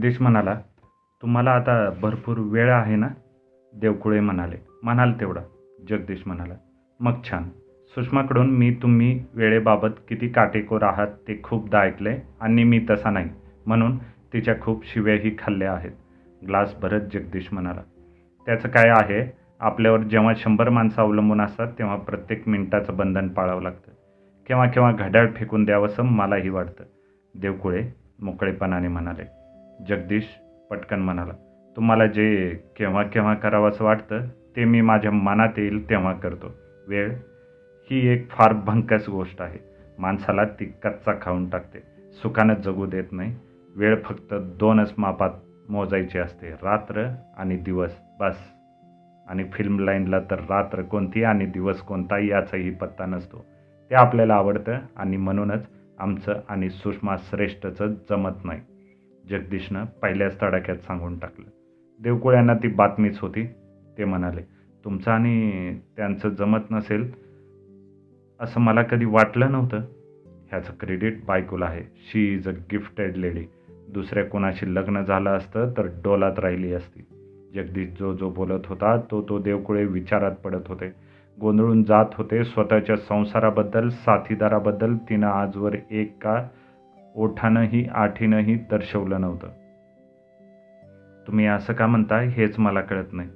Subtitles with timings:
[0.00, 0.54] जगदीश म्हणाला
[1.22, 3.08] तुम्हाला आता भरपूर वेळ आहे ना?
[3.76, 4.56] देवकुळे म्हणाले.
[4.82, 5.40] म्हणाल तेवढा
[5.90, 6.54] जगदीश म्हणाला.
[7.00, 7.44] मग छान.
[7.88, 13.28] सुषमाकडून मी तुम्ही वेळेबाबत किती काटेकोर आहात ते खूपदा ऐकले आणि मी तसा नाही.
[13.66, 13.98] म्हणून
[14.32, 15.90] तिच्या खूप शिव्याही खाल्ल्या आहेत.
[16.46, 17.80] ग्लास भरत जगदीश म्हणाला.
[18.46, 19.32] त्याचं काय आहे?
[19.60, 23.90] आपल्यावर जेव्हा शंभर माणसं अवलंबून असतात तेव्हा प्रत्येक मिनिटाचं बंधन पाळावं लागतं.
[24.48, 26.84] केव्हा केव्हा घड्याळ फेकून द्यावंसं मलाही वाटतं.
[27.40, 27.90] देवकुळे
[28.22, 29.39] मोकळेपणाने म्हणाले.
[29.88, 30.24] जगदीश
[30.70, 31.32] पटकन म्हणाला
[31.76, 34.20] तुम्हाला जे केव्हा केव्हा करावंसं वाटतं
[34.56, 36.54] ते मी माझ्या मनात येईल तेव्हा करतो.
[36.88, 37.12] वेळ
[37.90, 39.58] ही एक फार भंकस गोष्ट आहे.
[39.98, 41.78] माणसाला ती कच्चा खाऊन टाकते.
[42.22, 43.36] सुखानं जगू देत नाही.
[43.76, 45.30] वेळ फक्त दोनच मापात
[45.68, 46.50] मोजायची असते.
[46.50, 47.06] रात्र
[47.38, 48.36] आणि दिवस बस.
[49.28, 53.44] आणि फिल्म लाईनला तर रात्र कोणती आणि दिवस कोणता याचाही पत्ता नसतो.
[53.90, 55.66] ते आपल्याला आवडतं आणि म्हणूनच
[55.98, 58.60] आमचं आणि सुषमा श्रेष्ठचं जमत नाही.
[59.30, 61.46] जगदीशनं पहिल्याच तडाख्यात सांगून टाकलं.
[62.02, 63.46] देवकुळ्यांना ती बातमीच होती.
[63.98, 64.40] ते म्हणाले
[64.84, 67.10] तुमचं आणि त्यांचं जमत नसेल
[68.40, 69.76] असं मला कधी वाटलं नव्हतं.
[70.50, 71.82] ह्याचं क्रेडिट बायकोला आहे.
[71.96, 73.44] She is a gifted lady.
[73.68, 77.00] दुसऱ्या कोणाशी लग्न झालं असतं तर डोलात राहिली असती.
[77.54, 80.92] जगदीश जो जो बोलत होता तो तो देवकुळे विचारात पडत होते.
[81.40, 82.44] गोंधळून जात होते.
[82.44, 86.48] स्वतःच्या संसाराबद्दल साथीदाराबद्दल तिनं आजवर एक का
[87.16, 89.48] ओठानंही आठीनंही दर्शवलं नव्हतं.
[91.26, 93.28] तुम्ही असं का म्हणताय हेच मला कळत नाही.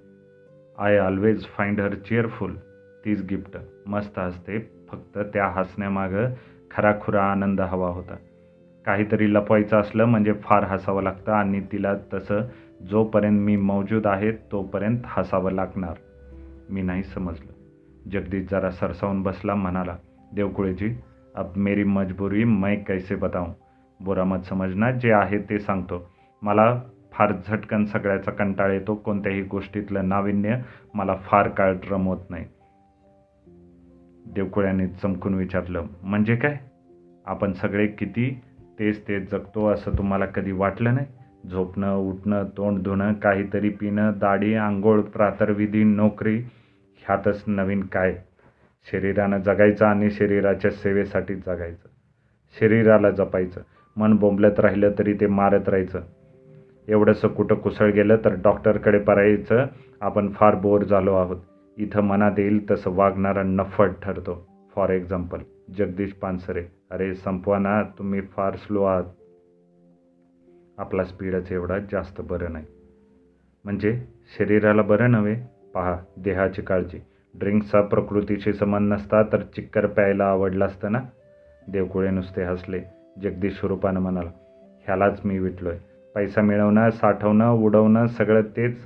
[0.78, 2.56] I always find her cheerful
[3.04, 3.58] तीच गिफ्ट.
[3.86, 4.58] मस्त असते.
[4.90, 6.30] फक्त त्या हसण्यामागं
[6.70, 8.16] खराखुरा आनंद हवा होता.
[8.84, 12.40] काहीतरी लपवायचं असलं म्हणजे फार हसावं लागतं आणि तिला तसं
[12.90, 15.94] जोपर्यंत मी मौजूद आहे तोपर्यंत हसावं लागणार.
[16.70, 17.52] मी नाही समजलं.
[18.10, 19.96] जगदीश जरा सरसावून बसला म्हणाला
[20.34, 20.98] देवकुळेजी
[21.34, 23.63] अब मेरी मजबुरी मैं कैसे बताऊं?
[24.00, 26.10] बोरामत समजना जे आहे ते सांगतो.
[26.42, 26.80] मला
[27.12, 30.56] फार झटकन सगळ्याचा कंटाळ येतो कोणत्याही गोष्टीतलं नाविन्य
[30.94, 32.44] मला फार काळ रमवत नाही.
[34.26, 36.58] देवकुळ्याने चमकून विचारलं म्हणजे काय?
[37.26, 38.40] आपण सगळे किती
[38.78, 41.06] तेच तेच जगतो असं तुम्हाला कधी वाटलं नाही?
[41.50, 46.38] झोपणं उठणं तोंड धुणं काहीतरी पिणं दाढी आंघोळ प्रातर्विधी नोकरी
[46.96, 48.18] ह्यातच नवीन काय?
[48.92, 51.88] शरीरानं जगायचं आणि शरीराच्या सेवेसाठी जगायचं.
[52.60, 53.60] शरीराला जपायचं.
[53.96, 56.00] मन बोंबलत राहिलं तरी ते मारत राहायचं.
[56.88, 59.66] एवढंसं कुठं कुसळ गेलं तर डॉक्टरकडे परायचं
[60.00, 61.36] आपण फार बोर झालो आहोत.
[61.78, 64.46] इथं मनात येईल तसं वागणारा नफट ठरतो.
[64.74, 65.38] फॉर एक्झाम्पल
[65.78, 69.04] जगदीश पानसरे अरे संपवा ना तुम्ही फार स्लो आहात.
[70.78, 72.64] आपला स्पीडच एवढा जास्त बरं नाही.
[73.64, 74.00] म्हणजे
[74.38, 75.36] शरीराला बरं नव्हे?
[75.74, 76.98] पहा देहाची काळजी.
[77.34, 81.00] ड्रिंक्सचा प्रकृतीशी संबंध नसता तर चिक्कर प्यायला आवडलं असतं ना?
[81.68, 82.93] देवकुळे नुसते हसले.
[83.22, 84.30] जगदीश स्वरूपानं म्हणाला
[84.84, 85.78] ह्यालाच मी विटलो आहे
[86.14, 88.76] पैसा मिळवणं साठवणं उडवणं सगळं तेच.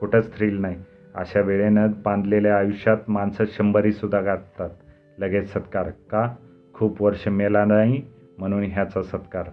[0.00, 0.76] कुठंच थ्रिल नाही.
[1.14, 4.70] अशा वेळेनं बांधलेल्या आयुष्यात माणसं शंभरीसुद्धा गाठतात.
[5.18, 6.34] लगेच सत्कार का?
[6.74, 8.02] खूप वर्ष मेला नाही
[8.38, 9.44] म्हणून ह्याचा सत्कार.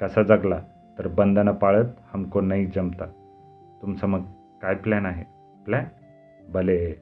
[0.00, 0.60] कसा जगला?
[0.98, 3.04] तर बंधनं पाळत हमको नाही जमता.
[3.82, 4.22] तुमचं मग
[4.62, 5.24] काय प्लॅन आहे?
[5.64, 5.84] प्लॅन
[6.52, 6.92] भले.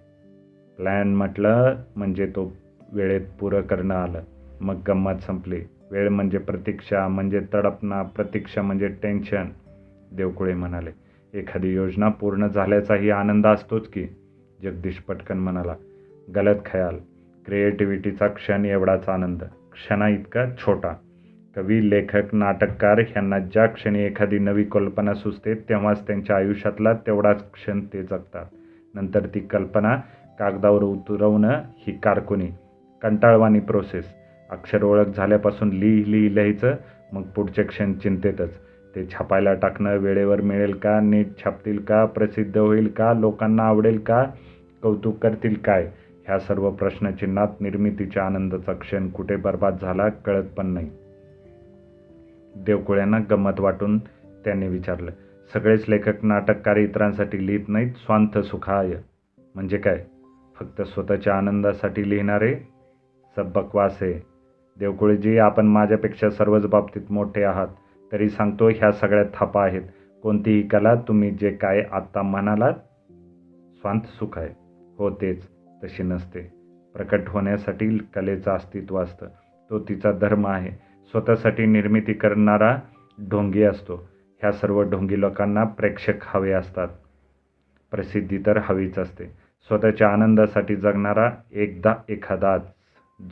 [0.76, 2.52] प्लॅन म्हटलं म्हणजे तो
[2.92, 4.20] वेळेत पुरं करणं आलं.
[4.60, 5.60] मग गंमत संपली.
[5.90, 9.48] वेळ म्हणजे प्रतीक्षा म्हणजे तडपणा प्रतीक्षा म्हणजे टेन्शन
[10.16, 10.90] देवकुळे म्हणाले.
[11.34, 14.06] एखादी योजना पूर्ण झाल्याचाही आनंद असतोच की
[14.62, 15.74] जगदीश पटकन म्हणाला.
[16.34, 16.96] गलत खयाल
[17.46, 19.42] क्रिएटिव्हिटीचा क्षण एवढाच आनंद
[19.72, 20.92] क्षणा इतका छोटा.
[21.56, 27.80] कवी लेखक नाटककार ह्यांना ज्या क्षणी एखादी नवी कल्पना सुचते तेव्हाच त्यांच्या आयुष्यातला तेवढाच क्षण
[27.92, 28.44] ते जगतात.
[28.94, 29.96] नंतर ती कल्पना
[30.38, 32.50] कागदावर उतरवणं ही कारकुनी
[33.02, 34.04] कंटाळवाणी प्रोसेस
[34.50, 36.74] अक्षर ओळख झाल्यापासून लिही लिही लिहायचं
[37.12, 38.50] मग पुढचे क्षण चिंतेतच.
[38.94, 44.24] ते छापायला टाकणं वेळेवर मिळेल का नीट छापतील का प्रसिद्ध होईल का लोकांना आवडेल का
[44.82, 45.90] कौतुक करतील काय
[46.26, 50.90] ह्या सर्व प्रश्नचिन्हात निर्मितीच्या आनंदाचा क्षण कुठे बर्बाद झाला कळत पण नाही.
[52.56, 53.98] देवकुळ्यांना गंमत वाटून
[54.44, 55.10] त्यांनी विचारलं
[55.54, 58.92] सगळेच लेखक नाटककार इतरांसाठी लिहित नाहीत स्वांत सुखाय.
[59.54, 60.04] म्हणजे काय?
[60.56, 62.54] फक्त स्वतःच्या आनंदासाठी लिहिणारे?
[63.36, 64.29] सब बकवास आहे
[64.78, 67.68] देवकुळजी आपण माझ्यापेक्षा सर्वच बाबतीत मोठे आहात
[68.12, 69.82] तरी सांगतो ह्या सगळ्या थापा आहेत.
[70.22, 72.72] कोणतीही कला तुम्ही जे काय आत्ता म्हणालात
[73.80, 74.48] स्वांत सुख आहे.
[74.98, 75.42] हो तेच
[75.84, 76.40] तशी नसते.
[76.94, 79.26] प्रकट होण्यासाठी कलेचं अस्तित्व असतं.
[79.70, 80.70] तो तिचा धर्म आहे.
[81.10, 82.78] स्वतःसाठी निर्मिती करणारा
[83.30, 84.08] ढोंगी असतो.
[84.40, 86.88] ह्या सर्व ढोंगी लोकांना प्रेक्षक हवे असतात.
[87.90, 89.24] प्रसिद्धी तर हवीच असते.
[89.66, 92.72] स्वतःच्या आनंदासाठी जगणारा एकदा एखादाच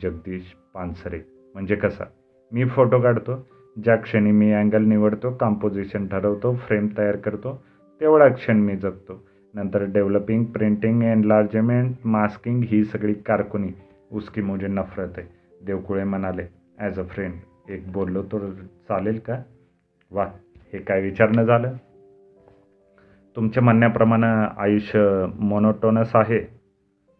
[0.03, 1.19] जगदीश पानसरे.
[1.53, 2.03] म्हणजे कसा?
[2.51, 3.47] मी फोटो काढतो
[3.83, 7.63] ज्या क्षणी मी अँगल निवडतो कॉम्पोजिशन ठरवतो फ्रेम तयार करतो
[8.01, 9.23] तेवढा क्षण मी जगतो.
[9.53, 13.69] नंतर डेव्हलपिंग प्रिंटिंग एनलार्जमेंट मास्किंग ही सगळी कारकुनी.
[14.11, 15.27] उसकी मुझे नफरत आहे.
[15.65, 16.43] देवकुळे म्हणाले
[16.77, 17.33] ॲज अ फ्रेंड
[17.69, 18.51] एक बोललो तर
[18.89, 19.41] चालेल का?
[20.11, 20.25] वा
[20.73, 21.73] हे काय विचारणं झालं?
[23.35, 26.59] तुमच्या म्हणण्याप्रमाणे आयुष्य मोनोटोनस आहे.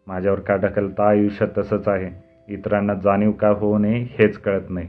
[0.06, 2.29] माझ्यावर का ढकलता आयुष्य तसंच आहे?
[2.50, 4.88] इतरांना जाणीव का होऊ नये हेच कळत नाही.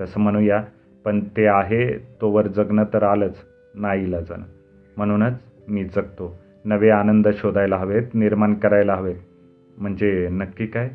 [0.00, 0.64] तसं म्हणूया
[1.04, 3.36] पण ते आहे तोवर जगणं तर आलंच
[3.74, 4.44] नाही जाणं.
[4.96, 5.32] म्हणूनच
[5.68, 6.36] मी जगतो.
[6.64, 9.16] नवे आनंद शोधायला हवेत निर्माण करायला हवेत.
[9.78, 10.90] म्हणजे नक्की काय?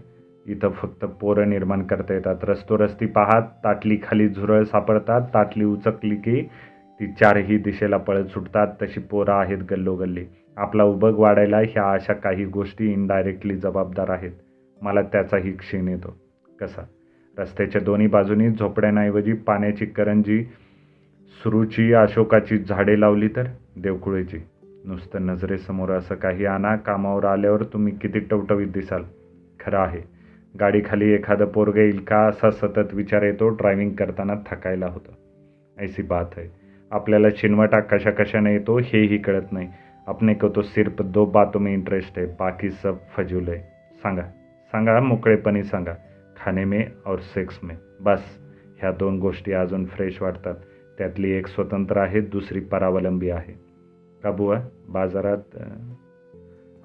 [0.47, 2.35] इथं फक्त पोरं निर्माण करता येतात.
[2.43, 6.41] रस्तोरस्ती पाहात ताटली खाली झुरळ सापडतात ताटली उचकली की
[6.99, 8.67] ती चारही दिशेला पळत सुटतात.
[8.81, 10.25] तशी पोरं आहेत गल्लोगल्ली.
[10.57, 14.31] आपला उबग वाढायला ह्या अशा काही गोष्टी इनडायरेक्टली जबाबदार आहेत.
[14.81, 16.17] मला त्याचाही क्षीण येतो.
[16.59, 16.81] कसा?
[17.37, 20.43] रस्त्याच्या दोन्ही बाजूनी झोपड्यांऐवजी पाण्याची करंजी
[21.43, 23.43] सुरूची अशोकाची झाडे लावली तर?
[23.77, 24.37] देवकुळेची
[24.85, 29.03] नुसतं नजरेसमोर असं काही आणा कामावर आल्यावर तुम्ही किती टवटवीत दिसाल?
[29.59, 30.01] खरं आहे.
[30.59, 35.11] गाडीखाली एखादं पोरग येईल का असा सतत विचार येतो ड्रायव्हिंग करताना थकायला होतं.
[35.83, 36.47] ऐसी बात आहे
[36.91, 39.67] आपल्याला चिनवटा कशा कशाने येतो हेही कळत नाही.
[40.07, 43.57] अपने को तो सिर्फ दो बातों में इंटरेस्ट है बाकी सब फजूल है.
[44.03, 44.21] सांगा.
[44.71, 45.93] सांगा मोकळेपणी सांगा
[46.37, 47.77] खाने में और सेक्स में.
[47.99, 48.21] बस
[48.79, 50.55] ह्या दोन गोष्टी अजून फ्रेश वाटतात.
[50.97, 53.53] त्यातली एक स्वतंत्र आहे दुसरी परावलंबी आहे.
[54.23, 55.57] का बुवा बाजारात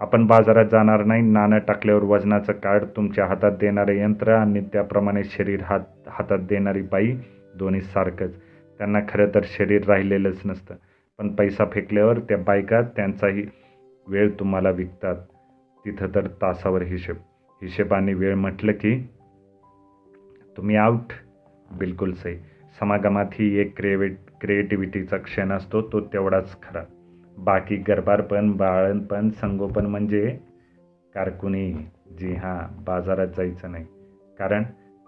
[0.00, 5.60] आपण बाजारात जाणार नाही नाणं टाकल्यावर वजनाचं कार्ड तुमच्या हातात देणारे यंत्र आणि त्याप्रमाणे शरीर
[5.62, 7.16] हात हातात देणारी बाई
[7.56, 8.40] दोन्ही सारखंच.
[8.78, 10.74] त्यांना खरं तर शरीर राहिलेलंच नसतं.
[11.18, 13.46] पण पैसा फेकल्यावर त्या बायका त्यांचाही
[14.08, 15.16] वेळ तुम्हाला विकतात.
[15.84, 17.16] तिथं तर तासावर हिशेब.
[17.62, 19.08] हिशेबाने वेळ म्हटलं की
[20.56, 21.12] तुम्ही आउट
[21.78, 22.36] बिलकुल सही.
[22.80, 26.82] समागमात ही एक क्रिएट क्रिएटिव्हिटीचा क्षण असतो तो तेवढाच खरा.
[27.38, 30.38] बाकी गरबारपण बाळणपण संगोपन म्हणजे
[31.14, 31.72] कारकुनी.
[32.18, 33.84] जी हां बाजारात जायचं नाही.
[34.38, 34.62] कारण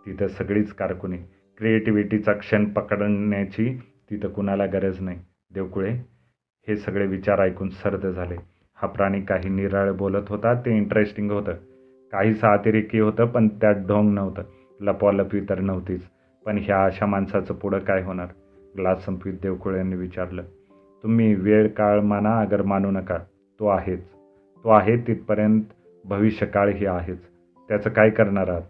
[0.07, 1.17] तिथं सगळीच कारकुनी.
[1.59, 5.19] क्रिएटिव्हिटीचा क्षण पकडण्याची तिथं कुणाला गरज नाही.
[5.55, 5.91] देवकुळे
[6.69, 8.37] हे सगळे विचार ऐकून सर्द झाले.
[8.75, 11.53] हा प्राणी काही निराळ बोलत होता ते इंटरेस्टिंग होतं.
[12.13, 14.43] काहीसं अतिरेकी होतं पण त्यात ढोंग नव्हतं.
[14.81, 16.03] लपवालपवी तर नव्हतीच.
[16.47, 18.27] पण ह्या अशा माणसाचं पुढं काय होणार?
[18.77, 20.43] ग्लास संपवीत देवकुळ्यांनी विचारलं.
[21.03, 23.19] तुम्ही वेळ काळ माना अगर मानू नका.
[23.59, 24.05] तो आहेच.
[24.65, 25.63] तो आहे तिथपर्यंत.
[26.05, 27.19] भविष्यकाळही आहेच.
[27.69, 28.63] त्याचं काय करणार आहात?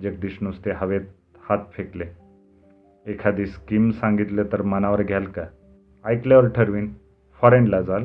[0.00, 1.00] जगदीश नुसते हवेत
[1.48, 2.04] हात फेकले.
[3.06, 5.42] एखादी स्कीम सांगितलं तर मनावर घ्याल का?
[6.04, 6.94] ऐकल्यावर ठरवीन.
[7.40, 8.04] फॉरेनला जाल?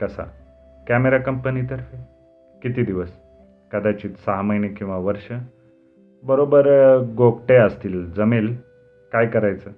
[0.00, 0.22] कसा?
[0.88, 1.96] कॅमेरा कंपनीतर्फे?
[2.62, 3.10] किती दिवस?
[3.72, 5.32] कदाचित सहा महिने किंवा वर्ष.
[6.24, 6.66] बरोबर
[7.16, 8.12] गोपटे असतील.
[8.12, 8.56] जमेल.
[9.12, 9.70] काय करायचं?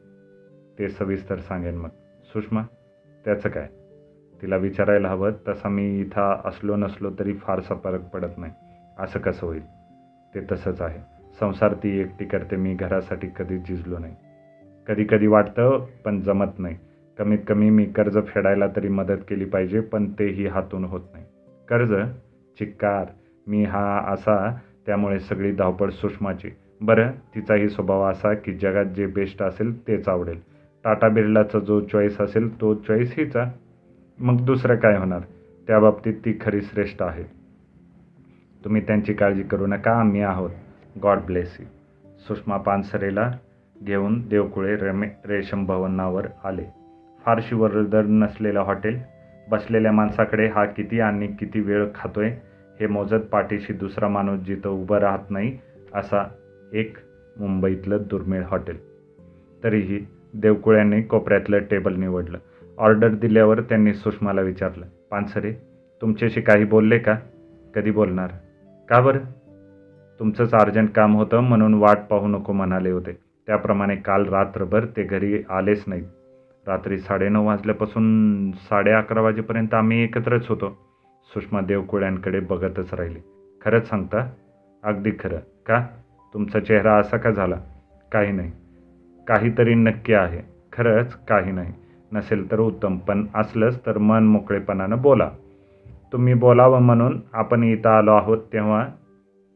[0.79, 1.89] ते सविस्तर सांगेन मग.
[2.33, 2.63] सुषमा
[3.25, 3.69] त्याचं काय?
[4.43, 5.31] तिला विचारायला हवं.
[5.49, 8.53] तसा मी इथं असलो नसलो तरी फारसा फरक पडत नाही.
[8.99, 9.63] असं कसं होईल?
[10.35, 10.99] ते तसंच आहे.
[11.41, 12.57] संसार ती एकटी करते.
[12.57, 14.17] मी घरासाठी कधीच झिजलो नाही.
[14.87, 16.77] कधी कधी वाटतं पण जमत नाही.
[17.19, 21.25] कमीत कमी मी कर्ज फेडायला तरी मदत केली पाहिजे पण तेही हातून होत नाही.
[21.69, 21.95] कर्ज?
[22.59, 23.07] चिक्कार.
[23.47, 24.57] मी हा असा
[24.87, 26.51] त्यामुळे सगळी धावपळ सुषमाची.
[26.81, 30.41] बरं तिचाही स्वभाव असा की जगात जे बेस्ट असेल तेच आवडेल.
[30.85, 33.45] टाटा बिर्लाचा जो चॉईस असेल तो चॉईस हिचा.
[34.19, 35.21] मग दुसरं काय होणार?
[35.67, 37.25] त्या बाबतीत ती खरी श्रेष्ठ आहे.
[38.65, 40.51] तुम्ही त्यांची काळजी करू नका आम्ही आहोत.
[41.03, 41.67] गॉड ब्लेस यू
[42.19, 43.33] सुषमा पानसरेला
[43.85, 46.65] घेऊन देवकुळे रेमे रेशम भवनावर आले.
[47.25, 48.99] फारशी वर्दळ नसलेलं हॉटेल
[49.51, 52.37] बसलेल्या माणसाकडे हा किती आणि किती वेळ खातोय?
[52.81, 55.59] हे मोजत पाठीशी दुसरा माणूस जिथं उभं राहत नाही
[55.95, 56.29] असा
[56.73, 56.97] एक
[57.37, 58.79] मुंबईतलं दुर्मिळ हॉटेल.
[59.65, 62.39] तरीही देवकुळ्यांनी कोपऱ्यातलं टेबल निवडलं.
[62.79, 65.53] ऑर्डर दिल्यावर त्यांनी सुषमाला विचारलं पानसरे
[66.01, 67.17] तुमच्याशी काही बोलले का?
[67.75, 68.31] कधी बोलणार.
[68.89, 69.19] का बरं?
[70.19, 73.13] तुमचंच अर्जंट काम होतं म्हणून वाट पाहू नको म्हणाले होते.
[73.47, 76.07] त्याप्रमाणे काल रात्रभर ते घरी आलेच नाहीत.
[76.69, 80.90] रात्री साडेनऊ वाजल्यापासून साडे अकरा वाजेपर्यंत आम्ही एकत्रच होतो.
[81.35, 83.19] सुषमा देवकुळ्यांकडे बघतच राहिली.
[83.65, 84.33] खरंच सांगता?
[84.83, 85.37] अगदी खरं.
[85.67, 85.87] का?
[86.35, 87.57] तुमचा चेहरा असा का झाला?
[88.13, 88.53] काही नाही.
[89.27, 90.41] काहीतरी नक्की आहे.
[90.73, 91.73] खरंच काही नाही.
[92.13, 95.31] नसेल तर उत्तम पण असलंच तर मन मोकळेपणानं बोला.
[96.13, 98.89] तुम्ही बोलावं म्हणून आपण इथं आलो आहोत तेव्हा?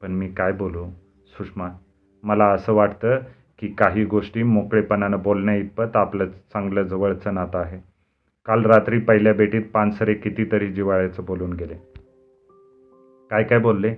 [0.03, 0.87] पण मी काय बोलू?
[1.39, 1.69] सुषमा
[2.23, 3.19] मला असं वाटतं
[3.59, 7.94] की काही गोष्टी मोकळेपणानं बोलण्या इतपत आपलं चांगलं जवळचं नातं आहे.
[8.47, 11.75] काल रात्री पहिल्या भेटीत पानसरे कितीतरी जिवाळ्याचं बोलून गेले.
[13.31, 13.89] काय काय बोलले?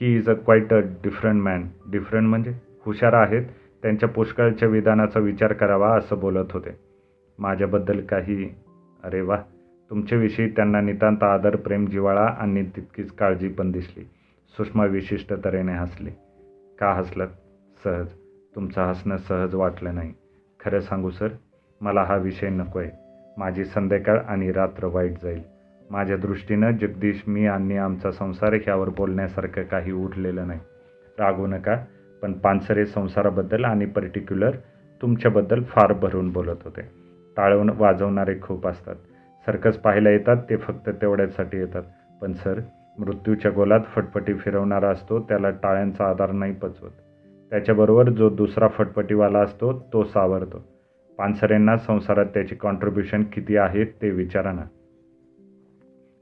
[0.00, 2.50] He is a quite a different man different म्हणजे?
[2.86, 3.42] हुशार आहेत.
[3.82, 6.70] त्यांच्या पुष्कळच्या विधानाचा विचार करावा असं बोलत होते.
[7.38, 8.50] माझ्याबद्दल काही
[9.04, 9.36] अरे वा
[9.90, 14.04] तुमच्याविषयी त्यांना नितांत आदर प्रेम जिव्हाळा आणि तितकीच काळजी पण दिसली.
[14.56, 16.10] सुषमा विशिष्ट तऱ्हेने हसली.
[16.78, 17.28] का हसलात?
[17.84, 18.06] सहज.
[18.54, 20.12] तुमचं हसणं सहज वाटलं नाही.
[20.60, 21.28] खरं सांगू सर?
[21.80, 22.99] मला हा विषय नको आहे
[23.40, 25.42] माझी संध्याकाळ आणि रात्र वाईट जाईल.
[25.90, 30.60] माझ्या दृष्टीनं जगदीश मी आणि आमचा संसार ह्यावर बोलण्यासारखं काही उरलेलं नाही.
[31.18, 31.84] रागू नका
[32.22, 34.50] पण पानसरे संसाराबद्दल आणि पर्टिक्युलर
[35.02, 36.80] तुमच्याबद्दल फार भरून बोलत होते.
[37.36, 38.94] टाळवून वाजवणारे खूप असतात.
[39.46, 41.82] सर्कस पाहायला येतात ते फक्त तेवढ्यासाठी येतात.
[42.22, 42.60] पण सर
[42.98, 46.90] मृत्यूच्या गोलात फटफटी फिरवणारा असतो त्याला टाळ्यांचा आधार नाही पचवत.
[47.50, 50.79] त्याच्याबरोबर जो दुसरा फटफटीवाला असतो तो सावरतो.
[51.20, 54.62] पानसरेंना संसारात त्याचे कॉन्ट्रीब्युशन किती आहे ते विचारा ना.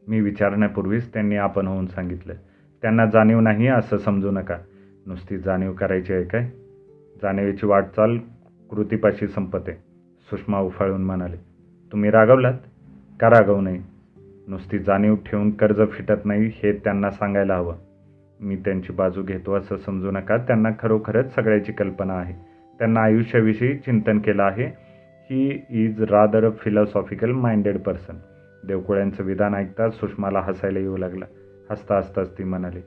[0.09, 2.35] मी विचारण्यापूर्वीच त्यांनी आपण होऊन सांगितलं.
[2.83, 4.57] त्यांना जाणीव नाही असं समजू नका.
[5.07, 6.50] नुसती जाणीव करायची आहे काय?
[7.23, 8.19] जाणीवेची वाटचाल
[8.71, 9.73] कृतीपाशी संपते.
[10.31, 11.37] सुषमा उफाळून म्हणाले
[11.93, 12.55] तुम्ही रागवलात?
[13.21, 13.78] का रागवू नये?
[14.49, 17.75] नुसती जाणीव ठेवून कर्ज फिटत नाही हे त्यांना सांगायला हवं.
[18.40, 20.37] मी त्यांची बाजू घेतो असं समजू नका.
[20.37, 22.35] त्यांना खरोखरच सगळ्याची कल्पना आहे.
[22.78, 24.88] त्यांना आयुष्याविषयी चिंतन केलं आहे.
[25.30, 28.16] He is rather a philosophical minded person
[28.66, 31.26] देवकुळ्यांचं विधान ऐकताच सुषमाला हसायला येऊ लागलं.
[31.70, 32.80] हसता हसताच ती म्हणाली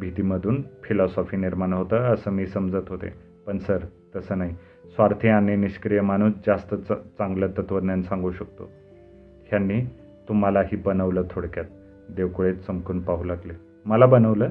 [0.00, 3.08] भीतीमधून फिलॉसॉफी निर्माण होतं असं मी समजत होते.
[3.46, 3.78] पण सर
[4.16, 4.52] तसं नाही.
[4.94, 8.70] स्वार्थी आणि निष्क्रिय माणूस जास्त च चांगलं तत्त्वज्ञान सांगू शकतो.
[9.48, 9.82] ह्यांनी
[10.28, 11.66] तुम्हालाही बनवलं थोडक्यात.
[12.16, 13.52] देवकुळे चमकून पाहू लागले.
[13.86, 14.50] मला बनवलं?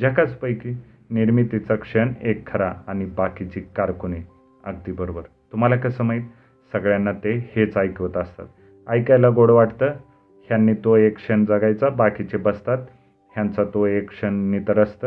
[0.00, 0.76] जकाचपैकी
[1.10, 4.18] निर्मितीचा क्षण एक खरा आणि बाकीची कारकुनी.
[4.64, 5.22] अगदी बरोबर.
[5.52, 6.22] तुम्हाला कसं माहीत?
[6.74, 8.46] सगळ्यांना ते हेच ऐकवत असतात.
[8.88, 9.86] ऐकायला गोड वाटतं
[10.48, 12.78] ह्यांनी तो एक क्षण जगायचा बाकीचे बसतात
[13.34, 15.06] ह्यांचा तो एक क्षण नितरस्त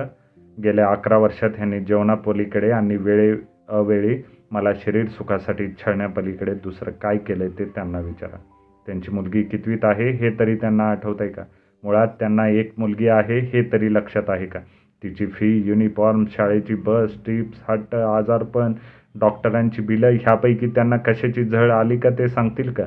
[0.63, 3.35] गेल्या अकरा वर्षात ह्यांनी जेवणापलीकडे आणि वेळे
[3.69, 4.17] अवेळी
[4.51, 8.37] मला शरीर सुखासाठी छळण्यापलीकडे दुसरं काय केलं ते त्यांना विचारा.
[8.85, 11.43] त्यांची मुलगी कितवीत आहे हे तरी त्यांना आठवत आहे का?
[11.83, 14.59] मुळात त्यांना एक मुलगी आहे हे तरी लक्षात आहे का?
[15.03, 18.73] तिची फी युनिफॉर्म शाळेची बस ट्रिप्स हट्ट आजारपण
[19.19, 22.83] डॉक्टरांची बिलं ह्यापैकी त्यांना कशाची झळ आली का ते सांगतील का?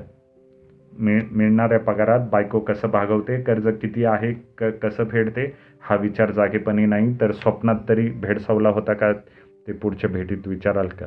[0.99, 6.87] मिळ मिळणाऱ्या पगारात बायको कसं भागवते कर्ज किती आहे क कसं फेडते हा विचार जागेपणी
[6.87, 9.13] नाही तर स्वप्नात तरी भेडसावला होता का
[9.67, 11.07] ते पुढच्या भेटीत विचाराल का?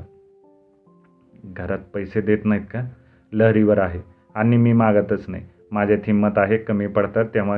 [1.46, 2.82] घरात पैसे देत नाहीत का?
[3.34, 4.00] लहरीवर आहे.
[4.36, 5.44] आणि मी मागतच नाही.
[5.72, 7.58] माझ्यात हिंमत आहे कमी पडतात तेव्हा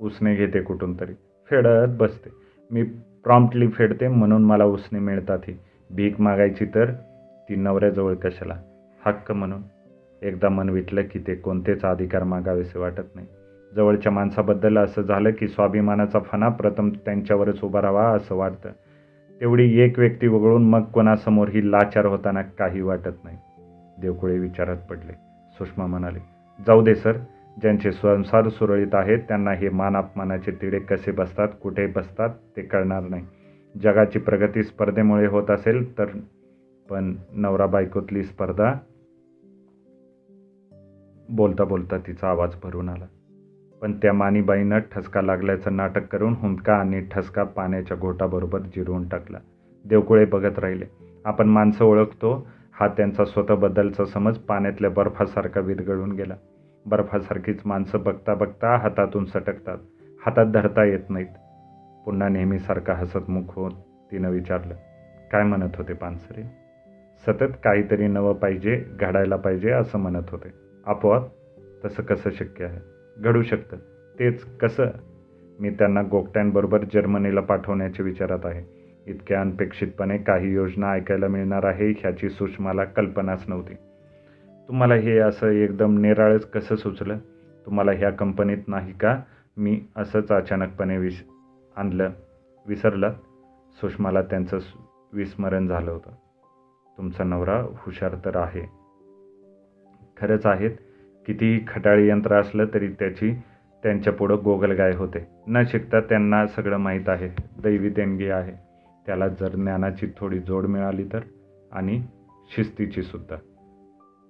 [0.00, 1.12] उसने घेते कुठून तरी.
[1.50, 2.30] फेडत बसते.
[2.70, 2.82] मी
[3.24, 5.54] प्रॉम्प्टली फेडते म्हणून मला उसने मिळतात ही.
[5.90, 6.90] भीक मागायची तर
[7.48, 8.54] ती नवऱ्याजवळ कशाला?
[9.06, 9.62] हक्क म्हणून.
[10.22, 13.26] एकदा मन विटलं की ते कोणतेच अधिकार मागावेसे वाटत नाही.
[13.76, 18.70] जवळच्या माणसाबद्दल असं झालं की स्वाभिमानाचा फणा प्रथम त्यांच्यावरच उभा राहावा असं वाटतं.
[19.40, 23.36] तेवढी एक व्यक्ती वगळून मग कोणासमोर ही लाचार होताना काही वाटत नाही.
[24.00, 25.12] देवकुळे विचारात पडले.
[25.58, 26.18] सुषमा म्हणाले
[26.66, 27.12] जाऊ दे सर.
[27.60, 33.02] ज्यांचे संसार सुरळीत आहेत त्यांना हे मान अपमानाचे तिडे कसे बसतात कुठे बसतात ते कळणार
[33.02, 33.26] नाही.
[33.82, 36.06] जगाची प्रगती स्पर्धेमुळे होत असेल तर
[36.90, 38.74] पण नवरा बायकोतली स्पर्धा
[41.28, 43.04] बोलता बोलता तिचा आवाज भरून आला.
[43.82, 49.38] पण त्या मानीबाईनं ठसका लागल्याचं नाटक करून हुंदका आणि ठसका पाण्याच्या घोटाबरोबर जिरवून टाकला.
[49.84, 50.84] देवकुळे बघत राहिले.
[51.24, 52.48] आपण माणसं ओळखतो.
[52.72, 56.34] हा त्यांचा स्वतःबद्दलचा समज पाण्यातल्या बर्फासारखा विरघळून गेला.
[56.86, 59.78] बर्फासारखीच माणसं बघता बघता हातातून सटकतात.
[60.26, 61.47] हातात धरता येत नाहीत.
[62.08, 63.70] पुन्हा नेहमीसारखा हसतमुख होत
[64.12, 64.74] तिनं विचारलं
[65.32, 66.42] काय म्हणत होते पानसरे?
[67.26, 70.48] सतत काहीतरी नवं पाहिजे घडायला पाहिजे असं म्हणत होते.
[70.86, 71.22] आपोआप
[71.84, 72.78] तसं कसं शक्य आहे?
[73.22, 73.76] घडू शकतं.
[74.18, 74.86] तेच कसं?
[75.60, 78.64] मी त्यांना गोगट्यांबरोबर जर्मनीला पाठवण्याच्या विचारात आहे.
[79.06, 83.74] इतक्या अनपेक्षितपणे काही योजना ऐकायला मिळणार आहे ह्याची सुषमाला कल्पनाच नव्हती.
[84.68, 87.18] तुम्हाला हे असं एकदम निराळच कसं सुचलं?
[87.66, 89.20] तुम्हाला ह्या कंपनीत नाही का?
[89.56, 91.24] मी असंच अचानकपणे विश
[91.78, 92.10] आणलं
[92.66, 93.12] विसरलं.
[93.80, 94.58] सुषमाला त्यांचं
[95.12, 96.10] विस्मरण झालं होतं.
[96.96, 98.60] तुमचा नवरा हुशार तर आहे.
[100.16, 100.70] खरंच आहेत.
[101.26, 103.34] कितीही खटाळी यंत्र असलं तरी त्याची
[103.82, 105.28] त्यांच्या पुढं गोगलगाय होते.
[105.46, 107.28] न शिकता त्यांना सगळं माहीत आहे.
[107.62, 108.52] दैवी देणगी आहे.
[109.06, 111.20] त्याला जर ज्ञानाची थोडी जोड मिळाली तर
[111.72, 112.02] आणि
[112.56, 113.36] शिस्तीची सुद्धा.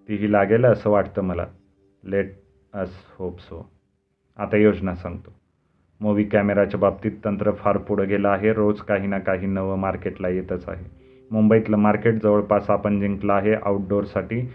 [0.09, 1.47] तीही लागेल असं वाटतं मला.
[2.05, 2.33] लेट
[2.73, 3.73] अस होप सो
[4.37, 5.48] आता योजना सांगतो.
[6.01, 8.53] मूवी कॅमेराच्या बाबतीत तंत्र फार पुढं गेलं आहे.
[8.53, 10.85] रोज काही ना काही नवं मार्केटला येतच आहे.
[11.31, 13.55] मुंबईतलं मार्केट जवळपास आपण जिंकलं आहे.
[13.55, 14.49] आउटडोअरसाठी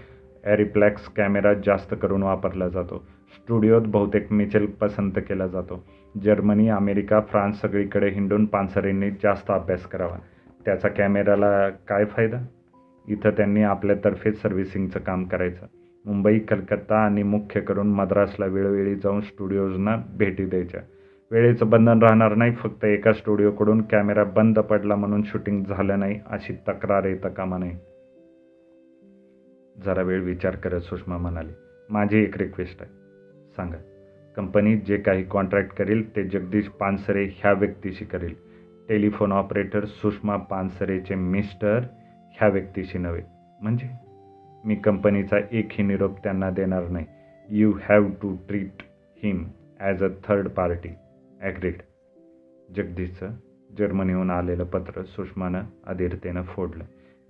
[0.44, 3.04] ॲरिप्लॅक्स कॅमेरा जास्त करून वापरला जातो.
[3.34, 5.84] स्टुडिओत बहुतेक मिचेल पसंत केला जातो.
[6.24, 10.18] जर्मनी अमेरिका फ्रान्स सगळीकडे हिंडून पानसरेंनी जास्त अभ्यास करावा.
[10.66, 12.38] त्याचा कॅमेराला काय फायदा?
[13.08, 15.66] इथं त्यांनी आपल्यातर्फेच सर्व्हिसिंगचं काम करायचं.
[16.06, 20.82] मुंबई कलकत्ता आणि मुख्य करून मद्रासला वेळोवेळी जाऊन स्टुडिओजना भेटी द्यायच्या.
[21.34, 26.54] वेळेचं बंधन राहणार नाही फक्त एका स्टुडिओकडून कॅमेरा बंद पडला म्हणून शूटिंग झालं नाही अशी
[26.54, 27.72] तक्रार येता कामा नये.
[29.86, 31.54] जरा वेळ विचार करत सुषमा म्हणाली
[31.90, 32.92] माझी एक रिक्वेस्ट आहे.
[33.56, 33.78] सांगा
[34.36, 38.36] कंपनी जे काही कॉन्ट्रॅक्ट करेल ते जगदीश पानसरे ह्या व्यक्तीशी करेल.
[38.90, 41.80] टेलिफोन ऑपरेटर सुषमा पानसरेचे मिस्टर
[42.34, 43.22] ह्या व्यक्तीशी नव्हे.
[43.62, 43.90] म्हणजे?
[44.66, 47.06] मी कंपनीचा एकही निरोप त्यांना देणार नाही.
[47.50, 48.84] You have to treat
[49.24, 49.44] him
[49.80, 50.90] as a third party
[51.44, 51.74] agreed.
[52.76, 53.30] जगदीशचं
[53.78, 56.84] जर्मनीहून आलेलं पत्र सुषमानं अधीरतेनं फोडलं.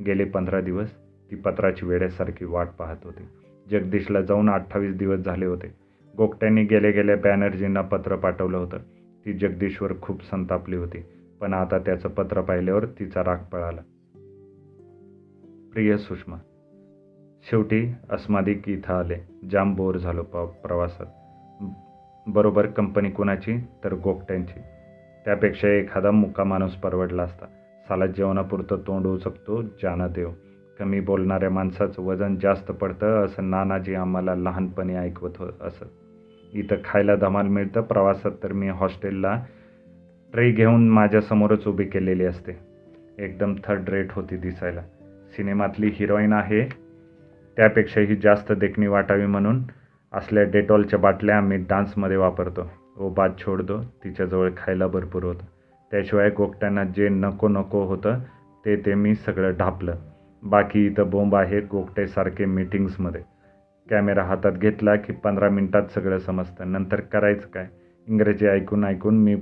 [0.06, 0.92] गेले पंधरा दिवस
[1.32, 3.24] ती पत्राची वेळेसारखी वाट पाहत होती.
[3.72, 5.72] जगदीशला जाऊन अठ्ठावीस दिवस झाले होते.
[6.18, 8.78] गोगट्यांनी गेले गेल्या बॅनर्जींना पत्र पाठवलं होतं.
[9.26, 11.04] ती जगदीशवर खूप संतापली होती
[11.42, 13.82] पण आता त्याचं पत्र पाहिल्यावर तिचा राग पळाला.
[15.74, 16.38] प्रिय सुषमा
[17.50, 19.16] शेवटी अस्मादिक इथं आले.
[19.52, 21.06] जाम बोर झालो प प्रवासात.
[22.28, 23.58] बरोबर कंपनी कुणाची?
[23.84, 24.60] तर गोपट्यांची.
[25.26, 27.46] त्यापेक्षा एखादा मुका माणूस परवडला असता.
[27.88, 30.30] साला जेवणापुरतं तोंड उचकतो जाना देव.
[30.80, 35.86] कमी बोलणाऱ्या माणसाचं वजन जास्त पडतं असं नानाजी आम्हाला लहानपणी ऐकवत हो असत
[36.54, 39.44] इथं खायला धमाल मिळतं प्रवासात तर मी हॉस्टेलला
[40.34, 42.52] ट्रे घेऊन माझ्यासमोरच उभी केलेली असते.
[43.20, 44.82] एकदम थर्ड रेट होती दिसायला.
[45.36, 46.66] सिनेमातली हिरोईन आहे.
[47.56, 49.64] त्यापेक्षाही जास्त देखणी वाटावी म्हणून
[50.14, 52.70] असल्या डेटॉलच्या बाटल्या आम्ही डान्समध्ये वापरतो.
[52.98, 55.46] ओ बाद छोड दो तिच्याजवळ खायला भरपूर होतं.
[55.92, 58.20] त्याशिवाय गोकट्यांना जे नको नको होतं
[58.66, 59.96] ते ते मी सगळं ढापलं.
[60.44, 63.22] बाकी इथं बोंब आहे गोकटेसारखे मीटिंग्समध्ये.
[63.90, 66.72] कॅमेरा हातात घेतला की पंधरा मिनटात सगळं समजतं.
[66.72, 67.68] नंतर करायचं काय?
[68.08, 69.36] इंग्रजी ऐकून ऐकून मी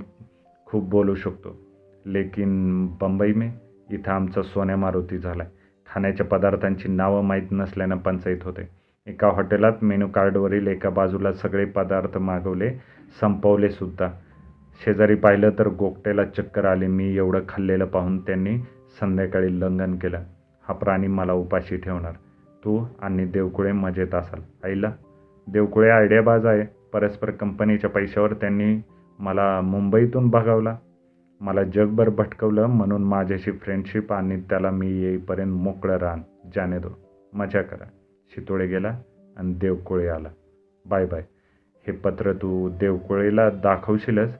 [0.66, 1.56] खूप बोलू शकतो.
[2.06, 3.50] लेकिन बंबई में
[3.90, 5.52] इथं आमचा सोन्या मारुती झाला आहे
[5.86, 8.81] खाण्याच्या पदार्थांची नावं माहीत नसल्यानं पंचायत होते.
[9.06, 12.70] एका हॉटेलात मेनू कार्डवरील एका बाजूला सगळे पदार्थ मागवले
[13.20, 14.08] संपवले सुद्धा.
[14.84, 16.86] शेजारी पाहिलं तर गोकटेला चक्कर आली.
[16.86, 18.58] मी एवढं खाल्लेलं पाहून त्यांनी
[19.00, 20.22] संध्याकाळी लंघन केलं.
[20.68, 22.12] हा प्राणी मला उपाशी ठेवणार.
[22.64, 24.40] तू आणि देवकुळे मजेत असाल.
[24.64, 24.92] आईला
[25.48, 26.62] देवकुळे आयडियाबाज आहे.
[26.92, 28.80] परस्पर कंपनीच्या पैशावर त्यांनी
[29.18, 30.76] मला मुंबईतून भगावला.
[31.40, 36.20] मला जगभर भटकवलं म्हणून माझ्याशी फ्रेंडशिप आणि त्याला मी येईपर्यंत मोकळं राहण
[36.54, 36.98] जाने दो.
[37.32, 37.84] मजा करा.
[38.34, 38.98] शितोळे गेला
[39.36, 40.28] आणि देवकोळे आला.
[40.86, 41.22] Bye bye.
[41.86, 44.38] हे पत्र तू देवकोळेला दाखवशीलच.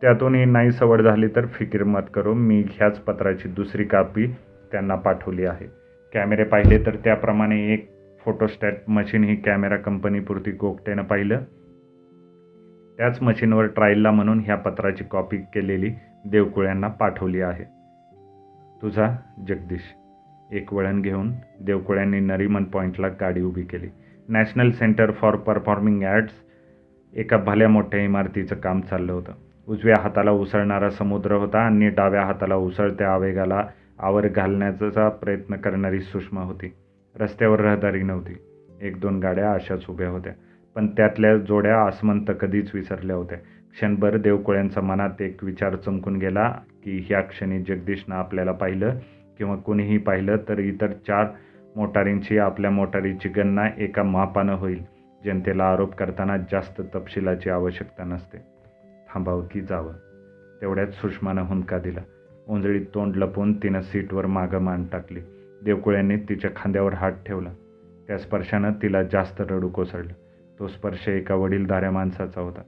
[0.00, 4.26] त्यातूनही नाही सवड झाली तर फिकीर मत करू मी ह्याच पत्राची दुसरी कापी
[4.72, 5.66] त्यांना पाठवली आहे.
[6.12, 7.90] कॅमेरे पाहिले तर त्याप्रमाणे एक
[8.24, 11.38] फोटोस्टॅट मशीन ही कॅमेरा कंपनीपुरती गोगट्यानं पाहिलं.
[12.96, 15.90] त्याच मशीनवर ट्रायलला म्हणून ह्या पत्राची कॉपी केलेली
[16.26, 17.64] देवकुळ्यांना पाठवली आहे.
[18.82, 19.16] तुझा
[19.48, 20.05] जगदीश.
[20.52, 23.88] एक वळण घेऊन देवकुळ्यांनी नरीमन पॉईंटला गाडी उभी केली.
[24.28, 26.32] National Centre for Performing Arts
[27.14, 29.32] एका भल्या मोठ्या इमारतीचं काम चाललं होतं.
[29.68, 33.62] उजव्या हाताला उसळणारा समुद्र होता आणि डाव्या हाताला उसळत्या आवेगाला
[33.98, 36.72] आवर घालण्याचा प्रयत्न करणारी सुषमा होती.
[37.14, 38.34] रस्त्यावर रहदारी नव्हती.
[38.82, 40.32] एक दोन गाड्या अशाच उभ्या होत्या
[40.76, 43.38] पण त्यातल्या जोड्या आसमंत कधीच विसरल्या होत्या.
[43.72, 46.48] क्षणभर देवकोळ्यांच्या मनात एक विचार चमकून गेला
[46.84, 48.98] की ह्या क्षणी जगदीशनं आपल्याला पाहिलं
[49.38, 51.26] किंवा कोणीही पाहिलं तर इतर चार
[51.76, 54.82] मोटारींची आपल्या मोटारीची गणना एका मापानं होईल.
[55.24, 58.38] जनतेला आरोप करताना जास्त तपशिलाची आवश्यकता नसते.
[59.14, 59.92] थांबावं की जावं?
[60.60, 62.00] तेवढ्यात सुषमानं हुंदका दिला.
[62.48, 65.20] ओंजळीत तोंड लपून तिनं सीटवर मागं मान टाकली.
[65.64, 67.52] देवकुळ्यांनी तिच्या खांद्यावर हात ठेवला.
[68.08, 70.12] त्या स्पर्शानं तिला जास्त रडू कोसळलं.
[70.58, 72.62] तो स्पर्श एका वडीलधाऱ्या माणसाचा होता.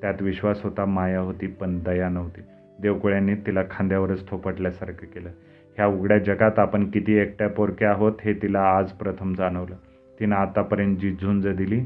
[0.00, 2.40] त्यात विश्वास होता माया होती पण दया नव्हती.
[2.82, 5.30] देवकुळ्यांनी तिला खांद्यावरच थोपटल्यासारखं केलं.
[5.76, 9.74] ह्या उघड्या जगात आपण किती एकट्या पोरक्या आहोत हे तिला आज प्रथम जाणवलं.
[10.20, 11.80] तिनं आतापर्यंत जी झुंज दिली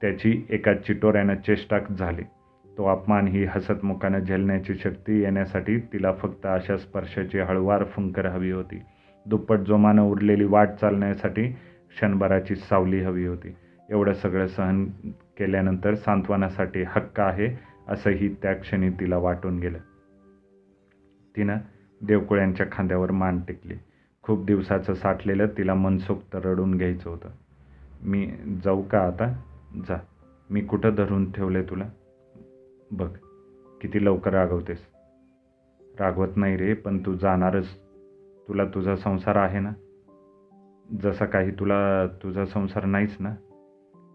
[0.00, 2.22] त्याची एका चिटोऱ्यानं चेष्टा झाली.
[2.78, 8.82] तो अपमान ही हसतमुखानं झेलण्याची शक्ती येण्यासाठी तिला फक्त अशा स्पर्शाची हळवार फुंकर हवी होती.
[9.26, 11.48] दुप्पट जोमानं उरलेली वाट चालण्यासाठी
[11.90, 13.54] क्षणभराची सावली हवी होती.
[13.90, 14.84] एवढं सगळं सहन
[15.38, 19.78] केल्यानंतर सांत्वनासाठी हक्क आहे असंही त्या क्षणी तिला वाटून गेलं.
[21.36, 21.56] तिनं
[22.06, 23.74] देवकुळ्यांच्या खांद्यावर मान टेकली.
[24.22, 27.28] खूप दिवसाचं साठलेलं तिला मनसोक्त रडून घ्यायचं होतं.
[28.02, 28.32] मी
[28.64, 29.42] जाऊ का आता?
[29.88, 29.96] जा.
[30.50, 31.84] मी कुठं धरून ठेवले तुला?
[32.90, 33.08] बघ
[33.80, 34.86] किती लवकर रागवतेस.
[36.00, 37.68] रागवत नाही रे पण तू जाणारच.
[38.48, 39.70] तुला तुझा संसार आहे ना?
[41.02, 43.34] जसा काही तुला तुझा संसार नाहीच ना?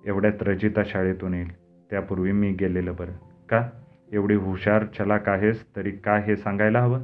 [0.05, 1.55] एवढ्यात रजिता शाळेतून येईल.
[1.89, 3.11] त्यापूर्वी मी गेलेलं बरं.
[3.49, 3.69] का?
[4.11, 6.99] एवढी हुशार चलाक आहेस तरी का हे सांगायला हवं?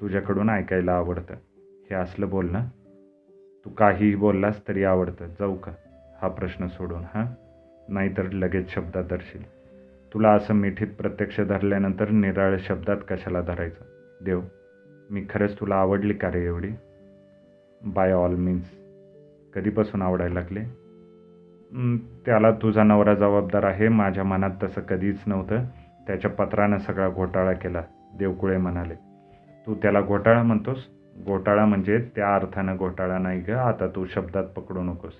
[0.00, 1.34] तुझ्याकडून ऐकायला आवडतं.
[1.90, 2.66] हे असलं बोल ना.
[3.64, 5.26] तू काहीही बोललास तरी आवडतं.
[5.26, 5.72] जाऊ का?
[6.22, 7.26] हा प्रश्न सोडून हां?
[7.88, 9.42] नाहीतर लगेच शब्दात धरशील.
[10.14, 13.84] तुला असं मिठीत प्रत्यक्ष धरल्यानंतर निराळ शब्दात कशाला धरायचं?
[14.24, 14.40] देव
[15.10, 16.70] मी खरंच तुला आवडली का रे एवढी?
[17.84, 18.74] बाय ऑल मीन्स
[19.54, 20.60] कधीपासून आवडायला लागले?
[22.26, 23.88] त्याला तुझा नवरा जबाबदार आहे.
[23.88, 25.64] माझ्या मनात तसं कधीच नव्हतं.
[26.06, 27.82] त्याच्या पत्रानं सगळा घोटाळा केला.
[28.18, 29.09] देवकुळे म्हणाले.
[29.66, 30.86] तू त्याला घोटाळा म्हणतोस?
[31.24, 33.50] घोटाळा म्हणजे त्या अर्थानं घोटाळा नाही ग.
[33.50, 35.12] आता तू शब्दात पकडू नकोस.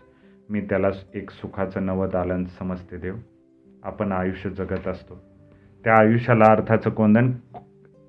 [0.50, 3.14] मी त्याला एक सुखाचं नवं दालन समजते देव.
[3.82, 5.22] आपण आयुष्य जगत असतो.
[5.84, 7.32] त्या आयुष्याला अर्थाचं कोंदन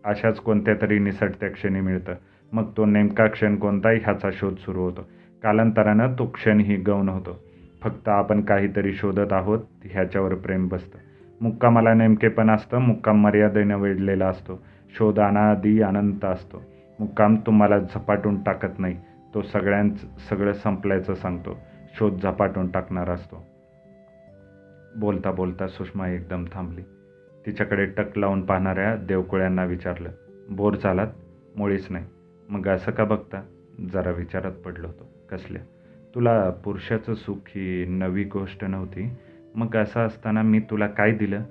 [0.06, 2.14] अशाच कोणत्या तरी निसटत्या क्षणी मिळतं.
[2.52, 5.10] मग तो नेमका क्षण कोणता ह्याचा शोध सुरू होतो.
[5.44, 7.44] कालांतरानं तो क्षणही गौण होतो.
[7.82, 10.98] फक्त आपण काहीतरी शोधत आहोत ह्याच्यावर प्रेम बसतं.
[11.42, 12.78] मुक्कामाला नेमकेपण असतं.
[12.78, 14.64] मुक्काम मर्यादेनं वेढलेला असतो.
[14.98, 16.62] शोध अनादी अनंत असतो.
[17.00, 18.98] मुक्काम तुम्हाला झपाटून टाकत नाही.
[19.34, 21.60] तो सगळ्यांच सगळं संपल्याचं सांगतो.
[21.94, 23.46] शोध झपाटून टाकणार असतो.
[24.96, 26.82] बोलता बोलता सुषमा एकदम थांबली.
[27.46, 30.10] तिच्याकडे टक लावून पाहणाऱ्या देवकुळ्यांना विचारलं
[30.50, 31.08] बोर चालात
[31.56, 32.06] मुळीच नाही.
[32.50, 33.42] मग असं का बघता?
[33.94, 35.62] जरा विचारात पडलो होतो कसल्या?
[36.16, 39.14] तुला पुरुषाचं सुख ही नवी गोष्ट नव्हती.
[39.56, 41.44] मग असं असताना मी तुला काय दिलं?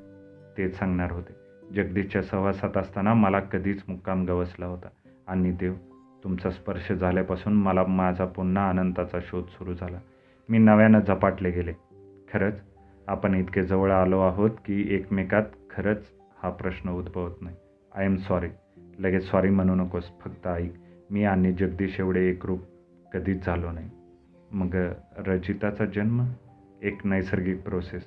[0.59, 1.40] तेच सांगणार होते.
[1.75, 4.89] जगदीशच्या सहवासात असताना मला कधीच मुक्काम गवसला होता.
[5.27, 5.75] आणि देव
[6.25, 9.99] तुमचा स्पर्श झाल्यापासून मला माझा पुन्हा आनंदाचा शोध सुरू झाला.
[10.49, 11.73] मी नव्यानं झपाटले गेले.
[12.33, 12.61] खरंच
[13.07, 16.07] आपण इतके जवळ आलो आहोत की एकमेकात खरंच
[16.43, 17.57] हा प्रश्न उद्भवत नाही.
[17.95, 18.49] आय एम सॉरी
[18.99, 20.11] लगेच सॉरी म्हणू नकोस.
[20.21, 20.73] फक्त ऐक
[21.11, 22.61] मी आणि जगदीश एवढे एकरूप
[23.13, 23.91] कधीच झालो नाही.
[24.51, 24.75] मग
[25.19, 26.25] रजिताचा जन्म?
[26.83, 28.05] एक नैसर्गिक प्रोसेस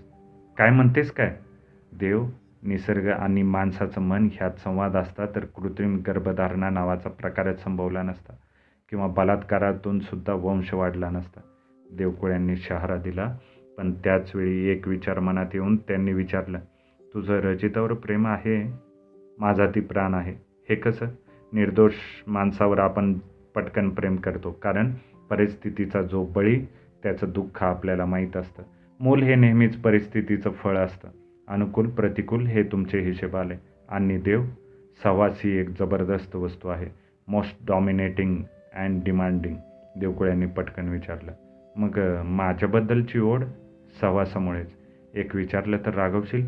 [0.58, 1.38] काय म्हणतेस काय?
[2.00, 2.26] देव
[2.64, 8.34] निसर्ग आणि माणसाचं मन ह्यात संवाद असता तर कृत्रिम गर्भधारणा नावाचा प्रकारच संभवला नसता
[8.90, 11.40] किंवा बलात्कारातून सुद्धा वंश वाढला नसता.
[11.98, 13.38] देवकुळ्यांनी शहारा दिला
[13.78, 16.60] पण त्याचवेळी एक विचार मनात येऊन त्यांनी विचारलं
[17.14, 18.74] तुझं रजितावर प्रेम आहे?
[19.40, 20.34] माझा ती प्राण आहे.
[20.70, 21.06] हे कसं?
[21.54, 21.94] निर्दोष
[22.28, 23.14] माणसावर आपण
[23.56, 24.92] पटकन प्रेम करतो कारण
[25.30, 26.66] परिस्थितीचा जो बळी
[27.04, 28.64] त्याचं दुःख आपल्याला माहीत असतं.
[29.00, 31.10] मूल हे नेहमीच परिस्थितीचं फळ असतं.
[31.48, 33.56] अनुकूल प्रतिकूल हे तुमचे हिशेब आले.
[33.90, 34.44] आणि देव
[35.04, 36.88] सहवास ही एक जबरदस्त वस्तू आहे.
[37.28, 39.56] मोस्ट डॉमिनेटिंग अँड डिमांडिंग
[40.00, 41.32] देवकुळ्यांनी पटकन विचारलं.
[41.76, 43.44] मग माझ्याबद्दलची ओढ?
[44.02, 44.72] सहवासामुळेच
[45.14, 46.48] एक विचारलं तर रागवशील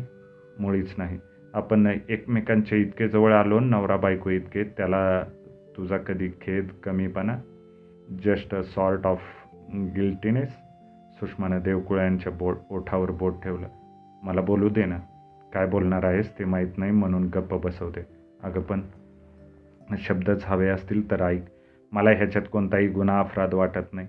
[0.58, 1.18] मुळीच नाही.
[1.54, 5.22] आपण एकमेकांच्या इतके जवळ आलो नवरा बायको इतके त्याला
[5.76, 7.38] तुझा कधी खेद कमीपणा?
[8.24, 9.20] Just a sort of
[9.74, 10.48] guiltiness
[11.14, 13.68] सुषमानं देवकुळ्यांच्या बोट ओठावर बोट ठेवलं.
[14.22, 14.98] मला बोलू दे ना.
[15.52, 18.00] काय बोलणार आहेस ते माहीत नाही म्हणून गप्प बसवते.
[18.42, 18.80] अगं पण
[19.98, 21.42] शब्दच हवे असतील तर ऐक.
[21.92, 24.08] मला ह्याच्यात कोणताही गुन्हा अपराध वाटत नाही.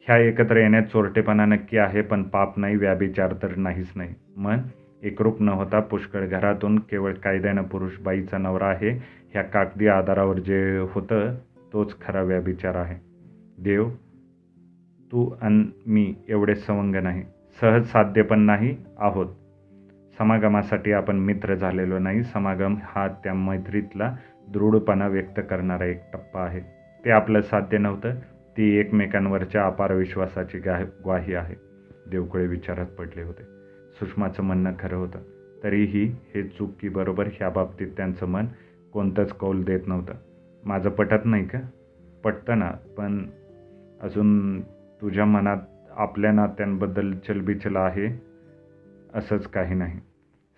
[0.00, 4.14] ह्या एकत्र येण्यात चोरटेपणा नक्की आहे पण पाप नाही व्याभिचार तर नाहीच नाही.
[4.36, 4.58] मन
[5.02, 8.90] एकरूप न होता पुष्कळ घरातून केवळ कायद्यानं पुरुष बाईचा नवरा आहे.
[9.32, 11.34] ह्या कागदी आधारावर जे होतं
[11.72, 12.96] तोच खरा व्याभिचार आहे.
[13.62, 13.88] देव
[15.12, 17.22] तू अन मी एवढे सवंग नाही.
[17.60, 19.26] सहज साध्य पण नाही आहोत.
[20.18, 22.22] समागमासाठी आपण मित्र झालेलो नाही.
[22.22, 24.16] समागम हा त्या मैत्रीतला
[24.48, 26.60] दृढपणा व्यक्त करणारा एक टप्पा आहे.
[27.04, 28.14] ते आपलं साध्य नव्हतं.
[28.56, 31.54] ती एकमेकांवरच्या अपार विश्वासाची गा ग्वाही आहे.
[32.10, 33.42] देवकुळे विचारात पडले होते.
[33.92, 35.18] सुषमाचं म्हणणं खरं होतं.
[35.62, 38.46] तरीही हे चूक की बरोबर ह्या बाबतीत त्यांचं मन
[38.92, 40.14] कोणतंच कौल देत नव्हतं.
[40.64, 41.58] माझं पटत नाही का?
[42.24, 43.26] पटतं ना पण
[44.02, 44.60] अजून
[45.00, 45.58] तुझ्या मनात
[45.96, 48.22] आपल्या नात्यांबद्दल चलबिचल आहे
[49.14, 50.00] असंच काही नाही.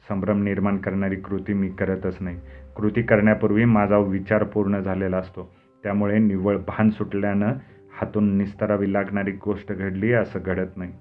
[0.09, 2.41] संभ्रम निर्माण करणारी कृती मी करतच नाही.
[2.77, 5.55] कृती करण्यापूर्वी माझा विचार पूर्ण झालेला असतो.
[5.83, 7.53] त्यामुळे निव्वळ भान सुटल्यानं
[8.01, 10.93] हातून निस्तरावी लागणारी गोष्ट घडली असं घडत नाही.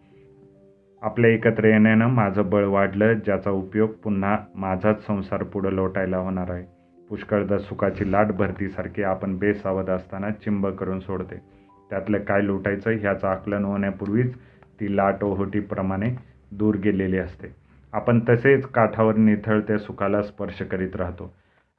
[1.02, 6.66] आपल्या एकत्र येण्यानं माझं बळ वाढलं ज्याचा उपयोग पुन्हा माझाच संसार पुढं लोटायला होणार आहे.
[7.10, 11.51] पुष्कळदा सुखाची लाट भरतीसारखी आपण बेसावध असताना चिंब करून सोडते.
[11.92, 14.36] त्यातलं काय लुटायचं ह्याचं आकलन होण्यापूर्वीच
[14.80, 16.16] ती लाट ओहोटीप्रमाणे
[16.52, 17.48] दूर गेलेली असते.
[17.94, 21.34] आपण तसेच काठावर निथळत्या सुखाला स्पर्श करीत राहतो.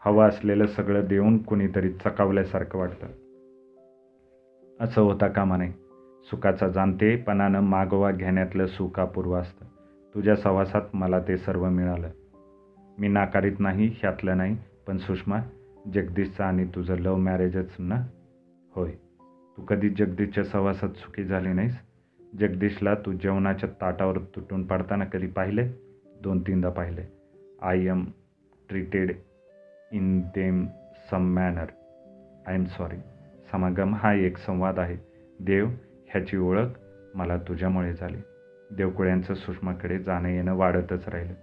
[0.04, 3.06] हवं असलेलं सगळं देऊन कुणीतरी चकावल्यासारखं वाटतं.
[4.80, 5.72] असं होता कामा नाही
[6.30, 9.64] सुखाचा जाणतेपणानं मागोवा घेण्यातलं सुख अपूर्व असतं.
[10.14, 12.08] तुझ्या सहवासात मला ते सर्व मिळालं.
[12.98, 15.38] मी नाकारीत नाही ह्यातलं नाही पण सुषमा
[15.94, 18.06] जगदीशचं आणि तुझं लव्ह मॅरेजच ना?
[18.74, 18.92] होय.
[19.56, 21.78] तू कधी जगदीशच्या सहवासात सुखी झाली नाहीस?
[22.40, 25.68] जगदीशला तू जेवणाच्या ताटावर तुटून पडताना कधी पाहिले?
[26.22, 27.02] दोन तीनदा पाहिले.
[27.62, 28.04] I am
[28.68, 29.12] treated
[29.92, 30.66] in them
[31.10, 31.66] some manner
[32.46, 32.96] I am sorry
[33.52, 34.96] समागम हा एक संवाद आहे.
[35.40, 35.66] देव
[36.06, 36.68] ह्याची ओळख
[37.14, 38.18] मला तुझ्यामुळे झाली.
[38.76, 41.34] देवकुळ्यांचं सुषमाकडे जाणं येणं वाढतच राहिलं.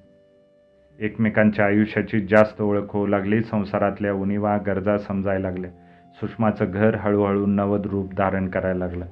[0.99, 5.71] एकमेकांच्या आयुष्याची जास्त ओळख होऊ लागली संसारातल्या उणीवा गरजा समजायला लागल्या.
[6.15, 9.05] सुषमाचं घर हळूहळू नवद रूप धारण करायला लागलं.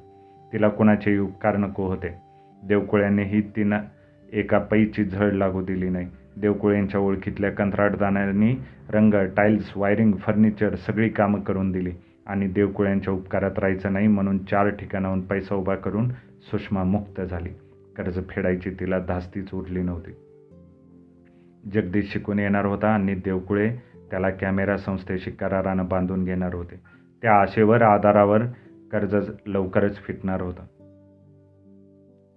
[0.52, 2.18] तिला कुणाचेही उपकार नको होते.
[2.64, 3.78] देवकुळ्यांनीही तिनं
[4.32, 6.06] एका पैची झळ लागू दिली नाही.
[6.36, 8.54] देवकुळ्यांच्या ओळखीतल्या कंत्राटदारांनी
[8.88, 11.90] रंग टाईल्स वायरिंग फर्निचर सगळी कामं करून दिली
[12.26, 16.08] आणि देवकुळ्यांच्या उपकारात राहायचं नाही म्हणून चार ठिकाणाहून पैसा उभा करून
[16.42, 17.48] सुषमा मुक्त झाली.
[17.96, 20.10] कर्ज फेडायची तिला धास्तीच उरली नव्हती.
[21.74, 23.76] जगदीश शिकून येणार होता आणि देवकुळे
[24.10, 26.80] त्याला कॅमेरा संस्थेशी करारानं बांधून घेणार होते.
[27.22, 28.42] त्या आशेवर आधारावर
[28.92, 29.16] कर्ज
[29.46, 30.62] लवकरच फिटणार होतं.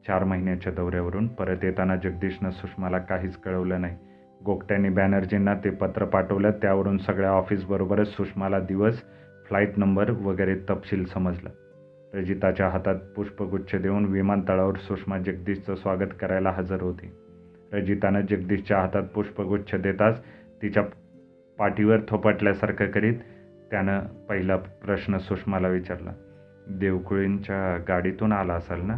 [0.07, 3.97] चार महिन्याच्या दौऱ्यावरून परत येताना जगदीशनं सुषमाला काहीच कळवलं नाही.
[4.45, 6.51] गोगट्यांनी बॅनर्जींना ते पत्र पाठवलं.
[6.51, 9.01] त्यावरून सगळ्या ऑफिसबरोबरच सुषमाला दिवस
[9.47, 11.49] फ्लाईट नंबर वगैरे तपशील समजलं.
[12.13, 17.12] रजिताच्या हातात पुष्पगुच्छ देऊन विमानतळावर सुषमा जगदीशचं स्वागत करायला हजर होती.
[17.73, 20.21] रजितानं जगदीशच्या हातात पुष्पगुच्छ देताच
[20.62, 20.84] तिच्या
[21.62, 23.13] पाठीवर थोपटल्यासारखं करीत
[23.71, 26.12] त्यानं पहिला प्रश्न सुषमाला विचारला
[26.67, 28.95] देवकुळींच्या गाडीतून आला असाल ना?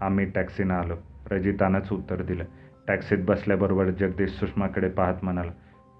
[0.00, 0.94] आम्ही टॅक्सीनं आलो.
[1.30, 2.44] रजितानंच उत्तर दिलं.
[2.88, 5.50] टॅक्सीत बसल्याबरोबर जगदीश सुषमाकडे पाहत म्हणाला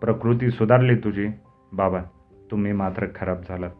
[0.01, 1.29] प्रकृती सुधारली तुझी?
[1.73, 2.03] बाबा
[2.51, 3.71] तुम्ही मात्र खराब झालात.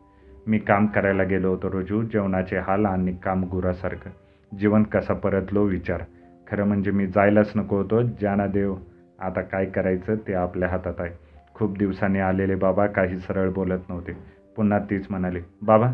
[0.47, 4.11] मी काम करायला गेलो होतो रोजू जेवणाचे हाल आणि काम गुरासारखं
[4.57, 6.03] जीवन कसा परतलो विचार.
[6.47, 8.03] खरं म्हणजे मी जायलाच नको होतो.
[8.03, 8.77] ज्याना देव
[9.19, 11.26] आता काय करायचं ते आपल्या हातात आहे.
[11.57, 14.13] खूप दिवसांनी आलेले बाबा काही सरळ बोलत नव्हते.
[14.57, 15.93] पुन्हा तीच म्हणाली बाबा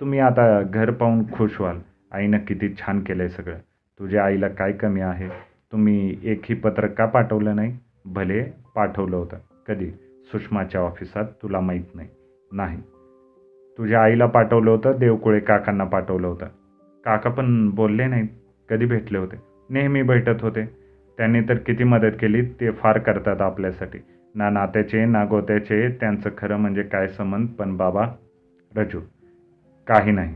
[0.00, 1.78] तुम्ही आता घर पाहून खुश व्हाल.
[2.12, 3.56] आईनं किती छान केलं आहे सगळं.
[3.98, 5.28] तुझ्या आईला काय कमी आहे?
[5.72, 7.78] तुम्ही एकही पत्र का पाठवलं नाही?
[8.04, 8.42] भले
[8.74, 9.36] पाठवलं होतं.
[9.68, 9.90] कधी?
[10.32, 12.08] सुषमाच्या ऑफिसात तुला माहीत नाही.
[12.52, 12.78] नाही.
[13.78, 16.46] तुझ्या आईला पाठवलं होतं देवकुळे काकांना पाठवलं होतं.
[17.04, 18.28] काका पण बोलले नाहीत.
[18.68, 19.36] कधी भेटले होते?
[19.70, 20.64] नेहमी भेटत होते.
[21.16, 23.98] त्यांनी तर किती मदत केली ते फार करतात आपल्यासाठी.
[24.38, 27.48] ना नात्याचे ना गोत्याचे त्यांचं खरं म्हणजे काय संबंध?
[27.48, 28.06] पण बाबा
[28.76, 29.00] रजू
[29.86, 30.34] काही नाही.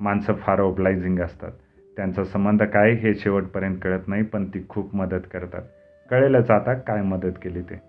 [0.00, 1.50] माणसं फार ओबलायझिंग असतात.
[1.96, 5.62] त्यांचा संबंध काय हे शेवटपर्यंत कळत नाही पण ती खूप मदत करतात.
[6.10, 7.80] कळेलच आता काय मदत केली ते.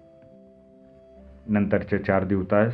[1.48, 2.70] नंतरच्या चार दिवसात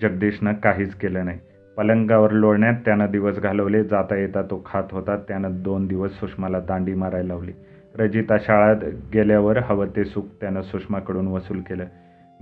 [0.00, 1.38] जगदीशनं काहीच केलं नाही.
[1.76, 5.16] पलंगावर लोळण्यात त्यानं दिवस घालवले जाता येता तो खात होता.
[5.16, 7.52] त्यानं दोन दिवस सुषमाला दांडी मारायला लावली.
[7.96, 11.84] रजिता शाळेत गेल्यावर हवं ते सुख त्यानं सुषमाकडून वसूल केलं.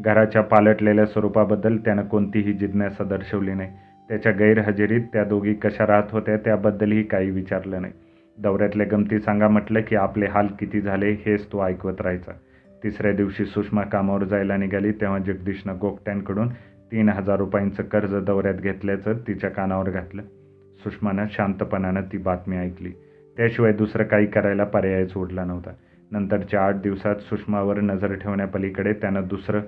[0.01, 3.71] घराच्या पालटलेल्या स्वरूपाबद्दल त्यानं कोणतीही जिज्ञासा दर्शवली नाही.
[4.09, 7.93] त्याच्या गैरहजेरीत त्या दोघी कशा राहत होत्या त्याबद्दलही काही विचारलं नाही.
[8.39, 12.33] दौऱ्यातल्या गमती सांगा म्हटलं की आपले हाल किती झाले हेच तो ऐकवत राहायचा.
[12.85, 16.49] तिसऱ्या दिवशी सुषमा कामावर जायला निघाली तेव्हा जगदीशनं गोपट्यांकडून
[16.93, 20.23] तीन हजार रुपयांचं कर्ज दौऱ्यात घेतल्याचं तिच्या कानावर घातलं.
[20.85, 22.93] सुषमानं शांतपणानं ती बातमी ऐकली.
[23.37, 25.71] त्याशिवाय दुसरं काही करायला पर्यायच उरला नव्हता.
[26.11, 29.61] नंतरच्या आठ दिवसात सुषमावर नजर ठेवण्यापलीकडे त्यानं दुसरं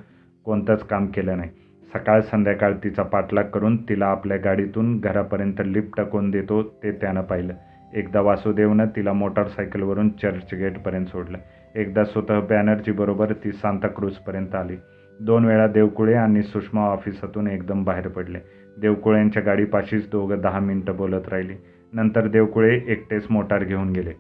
[0.45, 1.51] कोणतंच काम केलं नाही.
[1.95, 7.53] सकाळ संध्याकाळ तिचा पाठलाग करून तिला आपल्या गाडीतून घरापर्यंत लिफ्ट टाकून देतो ते त्यानं पाहिलं.
[7.95, 11.39] एकदा वासुदेवनं तिला मोटारसायकलवरून चर्चगेटपर्यंत सोडलं.
[11.75, 14.77] एकदा स्वतः बॅनर्जीबरोबर ती सांताक्रूजपर्यंत आली.
[15.21, 18.39] दोन वेळा देवकुळे आणि सुषमा ऑफिसातून एकदम बाहेर पडले.
[18.81, 21.55] देवकुळ्यांच्या गाडीपाशीच दोघं दहा मिनटं बोलत राहिली.
[21.93, 24.13] नंतर देवकुळे एकटेच मोटार घेऊन गेले.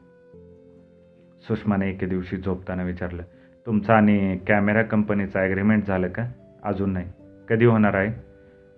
[1.48, 3.22] सुषमाने एके दिवशी झोपताना विचारलं
[3.66, 6.32] तुमचा आणि कॅमेरा कंपनीचं ॲग्रीमेंट झालं का?
[6.62, 7.06] अजून नाही.
[7.48, 8.12] कधी होणार आहे?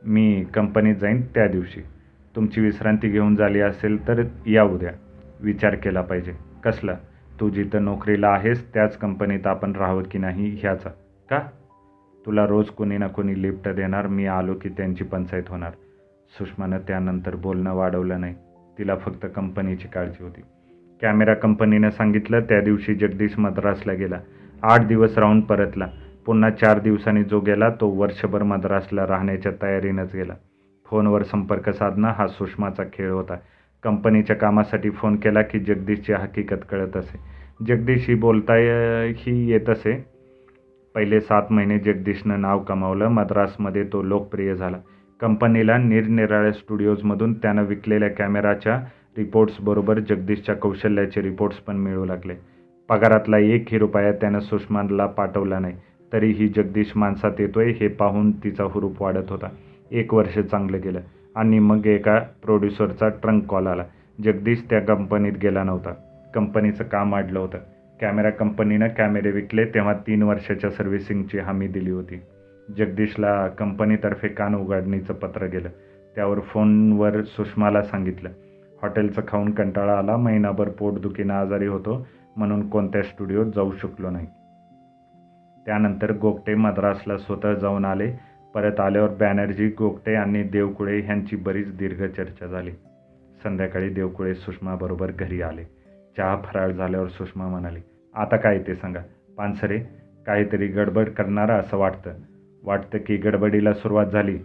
[0.04, 1.80] मी कंपनीत जाईन त्या दिवशी.
[2.36, 4.90] तुमची विश्रांती घेऊन झाली असेल तर या उद्या
[5.40, 6.32] विचार केला पाहिजे.
[6.64, 6.92] कसला?
[7.40, 10.90] तू जिथं नोकरीला आहेस त्याच कंपनीत आपण राहावं की नाही ह्याचा.
[11.30, 11.40] का?
[12.26, 15.70] तुला रोज कोणी ना कोणी लिफ्ट देणार मी आलो की त्यांची पंचायत होणार.
[16.38, 18.34] सुषमानं त्यानंतर बोलणं वाढवलं नाही.
[18.80, 20.40] तिला फक्त कंपनीची काळजी होती.
[21.02, 24.20] कॅमेरा कंपनीनं सांगितलं त्या दिवशी जगदीश मद्रासला गेला.
[24.62, 25.86] आठ दिवस राहून परतला.
[26.26, 30.34] पुन्हा चार दिवसांनी जो गेला तो वर्षभर मद्रासला राहण्याच्या तयारीनंच गेला.
[30.86, 33.36] फोनवर संपर्क साधणं हा सुषमाचा खेळ होता.
[33.82, 37.20] कंपनीच्या कामासाठी फोन केला की जगदीशची हकीकत कळत असे.
[37.66, 38.54] जगदीश ही बोलता
[39.16, 40.04] ही येत असे.
[40.94, 43.08] पहिले सात महिने जगदीशनं नाव कमावलं.
[43.08, 44.76] मद्रासमध्ये तो लोकप्रिय झाला.
[45.20, 48.76] कंपनीला निरनिराळ्या स्टुडिओजमधून त्यानं विकलेल्या कॅमेराच्या
[49.18, 52.34] रिपोर्ट्सबरोबर जगदीशच्या कौशल्याचे रिपोर्ट्स पण मिळू लागले.
[52.88, 55.76] पगारातला एकही रुपया त्यानं सुषमाला पाठवला नाही.
[56.12, 59.48] तरीही जगदीश माणसात येतोय हे पाहून तिचा हुरूप वाढत होता.
[59.90, 61.00] एक वर्ष चांगलं गेलं
[61.36, 63.84] आणि मग एका प्रोड्युसरचा ट्रंक कॉल आला.
[64.24, 65.94] जगदीश त्या कंपनीत गेला नव्हता.
[66.34, 67.58] कंपनीचं काम अडलं होतं.
[68.00, 72.20] कॅमेरा कंपनीनं कॅमेरे विकले तेव्हा तीन वर्षाच्या सर्व्हिसिंगची हमी दिली होती.
[72.78, 75.68] जगदीशला कंपनीतर्फे कान उघडणीचं पत्र गेलं.
[76.14, 78.28] त्यावर फोनवर सुषमाला सांगितलं
[78.82, 80.16] हॉटेलचं खाऊन कंटाळा आला.
[80.16, 82.06] महिनाभर पोटदुखीनं आजारी होतो.
[82.36, 84.26] म्हणून कोणत्या स्टुडिओत जाऊ शकलो नाही.
[85.66, 88.12] त्यानंतर गोगटे मद्रासला स्वतः जाऊन आले.
[88.54, 92.70] परत आल्यावर बॅनर्जी गोगटे आणि देवकुळे ह्यांची बरीच दीर्घ चर्चा झाली.
[93.42, 95.64] संध्याकाळी देवकुळे सुषमाबरोबर घरी आले.
[96.16, 97.80] चहा फराळ झाल्यावर सुषमा म्हणाली
[98.14, 99.00] आता काय ते सांगा.
[99.38, 99.78] पानसरे
[100.26, 102.10] काहीतरी गडबड करणारा असं वाटतं.
[102.64, 104.38] वाटतं की गडबडीला सुरुवात झाली.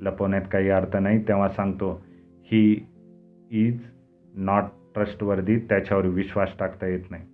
[0.00, 2.04] लपवण्यात काही अर्थ नाही तेव्हा सांगतो
[2.42, 2.86] ही
[3.50, 3.80] इज
[4.34, 4.62] नॉट
[4.94, 7.24] ट्रस्टवर्दी त्याच्यावर विश्वास टाकता येत नाही.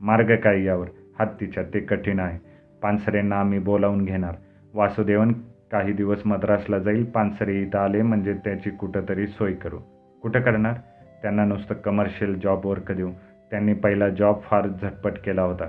[0.00, 0.86] मार्ग काय यावर?
[1.20, 2.38] हत्तीच्या ते कठीण आहे.
[2.82, 4.34] पानसरेंना आम्ही बोलावून घेणार.
[4.74, 5.32] वासुदेवन
[5.72, 7.04] काही दिवस मद्रासला जाईल.
[7.04, 9.78] पानसरे इथं आले म्हणजे त्याची कुठंतरी सोय करू.
[10.22, 10.74] कुठं करणार?
[11.22, 13.10] त्यांना नुसतं कमर्शियल जॉब वर्क देऊ.
[13.50, 15.64] त्यांनी पहिला जॉब फार झटपट केला होता.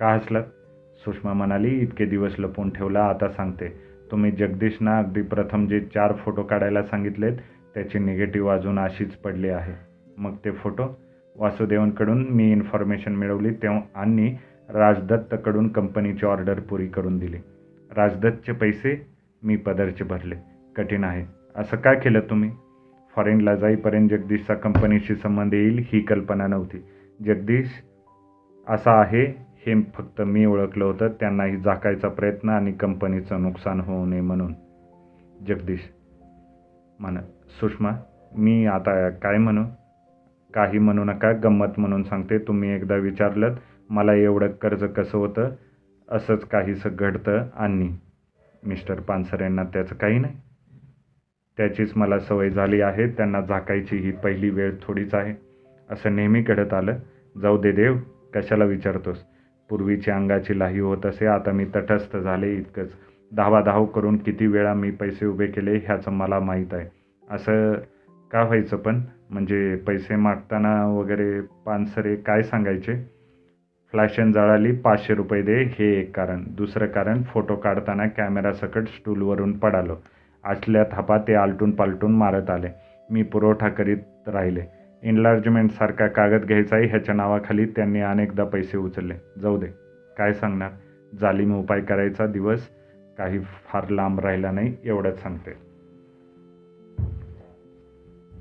[0.00, 0.42] का हसलं
[1.04, 3.90] सुषमा म्हणाली इतके दिवस लपून ठेवला आता सांगते.
[4.10, 7.36] तुम्ही जगदीशना अगदी प्रथम जे चार फोटो काढायला सांगितलेत
[7.74, 9.72] त्याची निगेटिव्ह अजून अशीच पडली आहे.
[10.18, 11.00] मग ते फोटो?
[11.36, 14.36] वासुदेवनकडून मी इन्फॉर्मेशन मिळवली तेव्हा आणि
[14.68, 17.36] राजदत्तकडून कंपनीची ऑर्डर पुरी करून दिली.
[17.96, 19.06] राजदत्तचे पैसे
[19.42, 20.34] मी पदरचे भरले.
[20.76, 21.26] कठीण आहे.
[21.56, 22.50] असं काय केलं तुम्ही?
[23.16, 26.84] फॉरेनला जाईपर्यंत जगदीशचा कंपनीशी संबंध येईल ही कल्पना नव्हती.
[27.24, 27.66] जगदीश
[28.68, 31.08] असा आहे हे फक्त मी ओळखलं होतं.
[31.08, 34.54] त्यांनाही झाकायचा प्रयत्न आणि कंपनीचं नुकसान होऊ नये म्हणून.
[35.48, 35.80] जगदीश
[37.00, 37.18] म्हण
[37.60, 37.90] सुषमा
[38.36, 39.64] मी आता काय म्हणू?
[40.54, 42.38] काही म्हणू नका गंमत म्हणून सांगते.
[42.38, 43.54] तुम्ही एकदा विचारलं
[43.90, 45.50] मला एवढं कर्ज कसं होतं?
[46.08, 47.44] असंच काहीसं घडतं?
[47.54, 47.96] आणि
[48.66, 50.36] मिस्टर पानसर यांना त्याचं काही नाही.
[51.56, 53.06] त्याचीच मला सवय झाली आहे.
[53.06, 55.34] त्यांना झाकायची ही पहिली वेळ थोडीच आहे.
[55.90, 56.96] असं नेहमी घडत आलं.
[57.42, 57.96] जाऊ दे देव
[58.34, 59.24] कशाला विचारतोस?
[59.70, 61.26] पूर्वीची अंगाची लाही होत असे.
[61.26, 62.92] आता मी तटस्थ झाले इतकंच.
[63.36, 66.86] धावाधाव करून किती वेळा मी पैसे उभे केले ह्याचं मला माहीत आहे.
[67.30, 67.72] असं
[68.30, 69.00] का व्हायचं पण?
[69.30, 72.94] म्हणजे पैसे मागताना वगैरे पानसरे काय सांगायचे?
[73.92, 76.44] फ्लॅशन जळाली पाचशे रुपये दे हे एक कारण.
[76.56, 79.96] दुसरं कारण फोटो काढताना कॅमेरासकट स्टूलवरून पडालो.
[80.44, 82.68] आचल्या थापा ते आलटून पालटून मारत आले.
[83.10, 84.60] मी पुरवठा करीत राहिले.
[85.02, 89.14] इन्लार्जमेंटसारखा कागद घ्यायचा आहे ह्याच्या नावाखाली त्यांनी अनेकदा पैसे उचलले.
[89.40, 89.66] जाऊ दे.
[90.18, 90.70] काय सांगणार?
[91.20, 92.68] जालिम उपाय करायचा दिवस
[93.18, 95.50] काही फार लांब राहिला नाही एवढंच सांगते.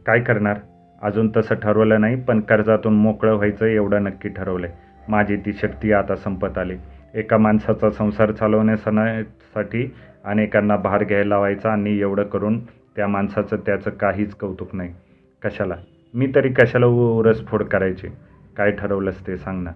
[0.06, 0.58] काय करणार?
[1.02, 4.72] अजून तसं ठरवलं नाही पण कर्जातून मोकळं व्हायचं एवढं नक्की ठरवलंय.
[5.10, 6.76] माझी ती शक्ती आता संपत आली.
[7.13, 14.36] एका माणसाचा संसार चालवण्यासाठी अनेकांना भार घ्यायला व्हायचा आणि एवढं करून त्या माणसाचं त्याचं काहीच
[14.36, 14.93] कौतुक नाही.
[15.41, 15.76] कशाला?
[16.13, 18.08] मी तरी कशाला उरसफोड करायची?
[18.58, 19.72] काय ठरवलंस ते सांग ना.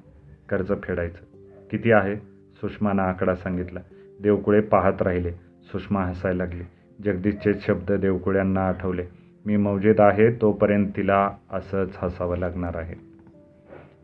[0.50, 1.38] कर्ज फेडायचं.
[1.72, 2.16] किती आहे?
[2.56, 3.80] सुषमानं आकडा सांगितला.
[4.22, 5.32] देवकुळे पाहत राहिले.
[5.64, 6.64] सुषमा हसायला लागली.
[7.06, 9.04] जगदीशचे शब्द देवकुळ्यांना आठवले.
[9.46, 12.96] मी मौजेत आहे तोपर्यंत तिला असंच हसावं लागणार आहे.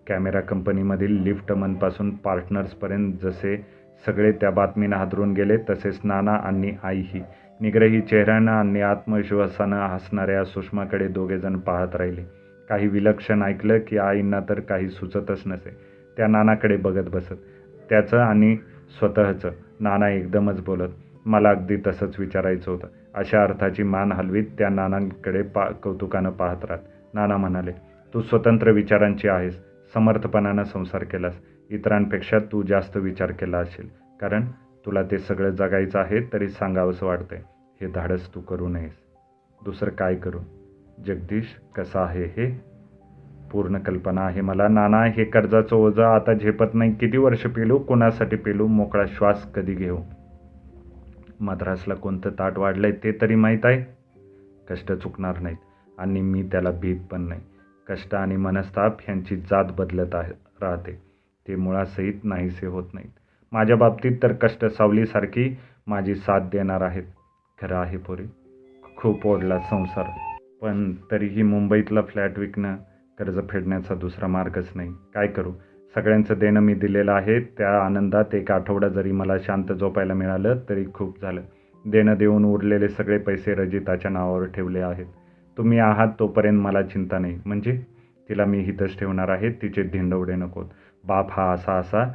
[0.08, 3.66] कॅमेरा कंपनीमधील लिफ्टमनपासून पार्टनर्सपर्यंत जसे
[4.06, 7.22] सगळे त्या बातमीनं हादरून गेले तसेच नाना आणि आईही.
[7.62, 12.22] निग्रही चेहऱ्यानं आणि आत्मविश्वासानं हसणाऱ्या सुषमाकडे दोघेजण पाहत राहिले.
[12.70, 15.78] काही विलक्षण ऐकलं की आईंना तर काही सुचतच नसे.
[16.18, 17.34] त्या नानाकडे बघत बसत.
[17.90, 18.58] त्याचं आणि
[19.00, 19.52] स्वतःचं.
[19.80, 20.90] नाना एकदमच बोलत.
[21.26, 22.88] मला अगदी तसंच विचारायचं होतं.
[23.14, 26.80] अशा अर्थाची मान हलवीत त्या नानांकडे पा कौतुकानं पाहत राहत.
[27.14, 27.72] नाना म्हणाले
[28.14, 29.62] तू स्वतंत्र विचारांची आहेस.
[29.94, 31.40] समर्थपणानं संसार केलास.
[31.70, 33.90] इतरांपेक्षा तू जास्त विचार केला असेल.
[34.22, 34.44] कारण
[34.90, 37.40] तुला ते सगळं जगायचं आहे तरी सांगावंसं वाटतंय.
[37.82, 38.92] हे धाडस तू करू नयेस.
[39.66, 40.40] दुसरं काय करू?
[41.06, 42.64] जगदीश कसा आहे हे?
[43.52, 44.68] पूर्ण कल्पना आहे मला.
[44.68, 46.94] नाना हे कर्जाचं ओझं आता झेपत नाही.
[46.94, 47.78] किती वर्ष पेलू?
[47.78, 48.68] कोणासाठी पेलू?
[48.68, 49.98] मोकळा श्वास कधी घेऊ?
[51.40, 53.86] मद्रासला कोणतं ताट वाढलंय ते तरी माहीत आहे?
[54.70, 55.58] कष्ट चुकणार नाहीत
[55.98, 57.42] आणि मी त्याला भीत पण नाही.
[57.90, 61.02] कष्ट आणि मनस्ताप ह्यांची जात बदलत आहे राहते.
[61.48, 63.19] ते मुळासहित नाहीसे होत नाहीत.
[63.52, 65.58] माझ्या बाबतीत तर कष्ट सावलीसारखी
[65.88, 67.04] माझी साथ देणार आहेत.
[67.62, 68.24] खरं आहे पोरी
[68.98, 70.06] खूप ओढला संसार.
[70.62, 72.76] पण तरीही मुंबईतला फ्लॅट विकणं
[73.20, 74.92] कर्ज फेडण्याचा दुसरा मार्गच नाही.
[75.14, 75.52] काय करू?
[75.96, 77.40] सगळ्यांचं देणं मी दिलेलं आहे.
[77.40, 81.42] त्या आनंदात एक आठवडा जरी मला शांत झोपायला मिळालं तरी खूप झालं.
[81.86, 85.06] देणं देऊन उरलेले सगळे पैसे रजिताच्या नावावर ठेवले आहेत.
[85.58, 87.40] तुम्ही आहात तोपर्यंत मला चिंता नाही.
[87.46, 87.82] म्हणजे?
[88.30, 89.50] तिला मी हितच ठेवणार आहे.
[89.50, 90.66] तिचे धिंडवडे नकोत.
[91.08, 92.14] बाप हा असा असा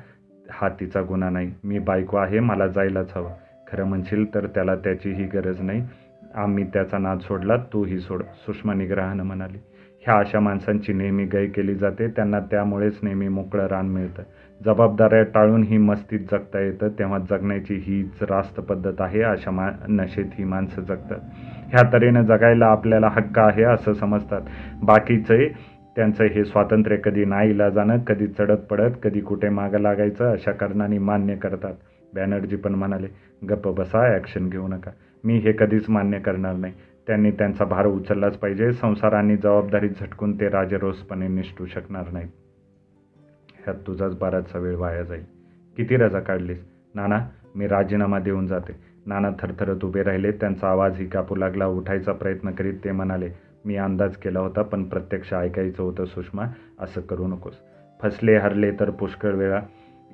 [0.51, 1.53] हा तिचा गुन्हा नाही.
[1.64, 3.30] मी बायको आहे मला जायलाच हवं.
[3.72, 5.86] खरं म्हणशील तर त्याला त्याचीही गरज नाही.
[6.34, 9.59] आम्ही त्याचा नाद सोडला तूही सोड सुषमा निग्रहानं म्हणाली.
[10.01, 14.22] ह्या अशा माणसांची नेहमी गय केली जाते त्यांना त्यामुळेच नेहमी मोकळं रान मिळतं.
[14.64, 20.24] जबाबदाऱ्या टाळून ही मस्तीत जगता येतं तेव्हा जगण्याची हीच रास्त पद्धत आहे अशा मा नशेत
[20.34, 21.18] ही माणसं जगतात.
[21.68, 24.40] ह्या तऱ्हेनं जगायला आपल्याला हक्क आहे असं समजतात.
[24.82, 25.53] बाकीचे
[25.97, 30.99] त्यांचं हे स्वातंत्र्य कधी नाईला जाणं कधी चढत पडत कधी कुठे मागं लागायचं अशा कारणाने
[30.99, 31.74] मान्य करतात.
[32.14, 33.07] बॅनर्जी पण म्हणाले
[33.49, 34.90] गप्प बसा ॲक्शन घेऊ नका.
[35.24, 36.72] मी हे कधीच मान्य करणार नाही.
[37.07, 38.72] त्यांनी त्यांचा भार उचललाच पाहिजे.
[38.72, 42.28] संसार आणि जबाबदारी झटकून ते राजरोसपणे निष्ठू शकणार नाहीत.
[43.64, 45.24] ह्यात तुझाच बराचसा वेळ वाया जाईल.
[45.76, 46.64] किती रजा काढलीस?
[46.95, 48.72] नाना मी राजीनामा देऊन जाते.
[49.07, 50.32] नाना थरथरत उभे राहिले.
[50.32, 51.66] त्यांचा आवाजही कापू लागला.
[51.66, 53.28] उठायचा प्रयत्न करीत ते म्हणाले
[53.64, 56.44] मी अंदाज केला होता पण प्रत्यक्ष ऐकायचं होतं सुषमा
[56.80, 57.52] असं करू नकोस.
[58.02, 59.60] फसले हरले तर पुष्कळ वेळा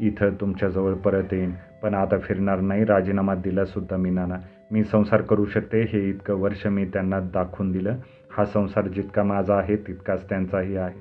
[0.00, 1.52] इथं तुमच्याजवळ परत येईन.
[1.82, 4.34] पण आता फिरणार नाही राजीनामा दिलासुद्धा मी नाना.
[4.72, 7.96] मी संसार करू शकते हे इतकं वर्ष मी त्यांना दाखवून दिलं.
[8.30, 10.98] हा संसार जितका माझा आहे तितकाच त्यांचाही आहे.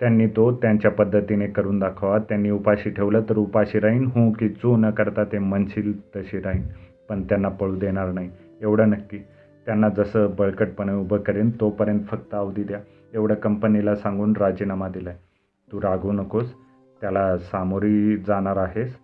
[0.00, 2.18] त्यांनी तो त्यांच्या पद्धतीने करून दाखवा.
[2.18, 4.04] त्यांनी उपाशी ठेवलं तर उपाशी राहीन.
[4.04, 6.62] हो की चू न करता ते म्हणशील तशी राहीन.
[7.08, 8.30] पण त्यांना पळू देणार नाही.
[8.62, 9.18] एवढं नक्की.
[9.66, 12.80] त्यांना जसं बळकटपणे उभं करेन तोपर्यंत फक्त अवधी द्या.
[13.14, 15.18] एवढं कंपनीला सांगून राजीनामा दिला आहे
[15.72, 16.54] तू रागवू नकोस.
[17.00, 18.96] त्याला सामोरी जाणार आहेस.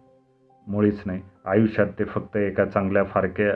[0.67, 1.21] मुळीच नाही.
[1.47, 3.51] आयुष्यात ते फक्त एका चांगल्या फारके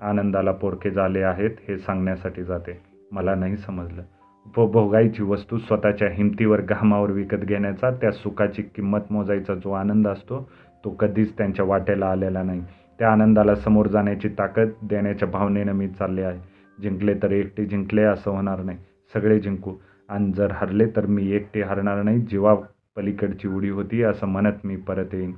[0.00, 2.80] आनंदाला पोरके झाले आहेत हे सांगण्यासाठी जाते.
[3.12, 4.02] मला नाही समजलं.
[4.46, 10.48] उपभोगायची वस्तू स्वतःच्या हिमतीवर घामावर विकत घेण्याचा त्या सुखाची किंमत मोजायचा जो आनंद असतो
[10.84, 12.62] तो कधीच त्यांच्या वाट्याला आलेला नाही.
[12.98, 16.40] त्या आनंदाला समोर जाण्याची ताकद देण्याच्या भावनेनं मी चालले आहे.
[16.82, 18.78] जिंकले तर एकटे जिंकले असं होणार नाही.
[19.14, 19.74] सगळे जिंकू.
[20.08, 22.20] आणि जर हरले तर मी एकटे हरणार नाही.
[22.20, 22.54] जीवा
[22.96, 25.32] पलीकडची उडी होती असं म्हणत मी परत येईन.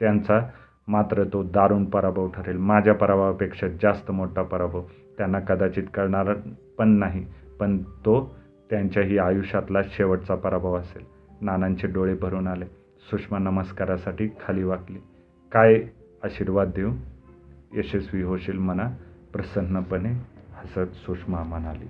[0.00, 0.40] त्यांचा
[0.88, 2.56] मात्र तो दारुण पराभव ठरेल.
[2.56, 4.82] माझ्या पराभवापेक्षा जास्त मोठा पराभव
[5.18, 6.32] त्यांना कदाचित कळणार
[6.78, 7.26] पण नाही
[7.60, 8.34] पण तो
[8.70, 11.04] त्यांच्याही आयुष्यातला शेवटचा पराभव असेल.
[11.40, 12.64] नानांचे डोळे भरून आले.
[13.10, 14.98] सुषमा नमस्कारासाठी खाली वाकली.
[15.52, 15.82] काय
[16.24, 16.92] आशीर्वाद देऊ
[17.72, 18.88] यशस्वी होशील म्हणा
[19.32, 20.10] प्रसन्नपणे
[20.54, 21.86] हसत सुषमा म्हणाली.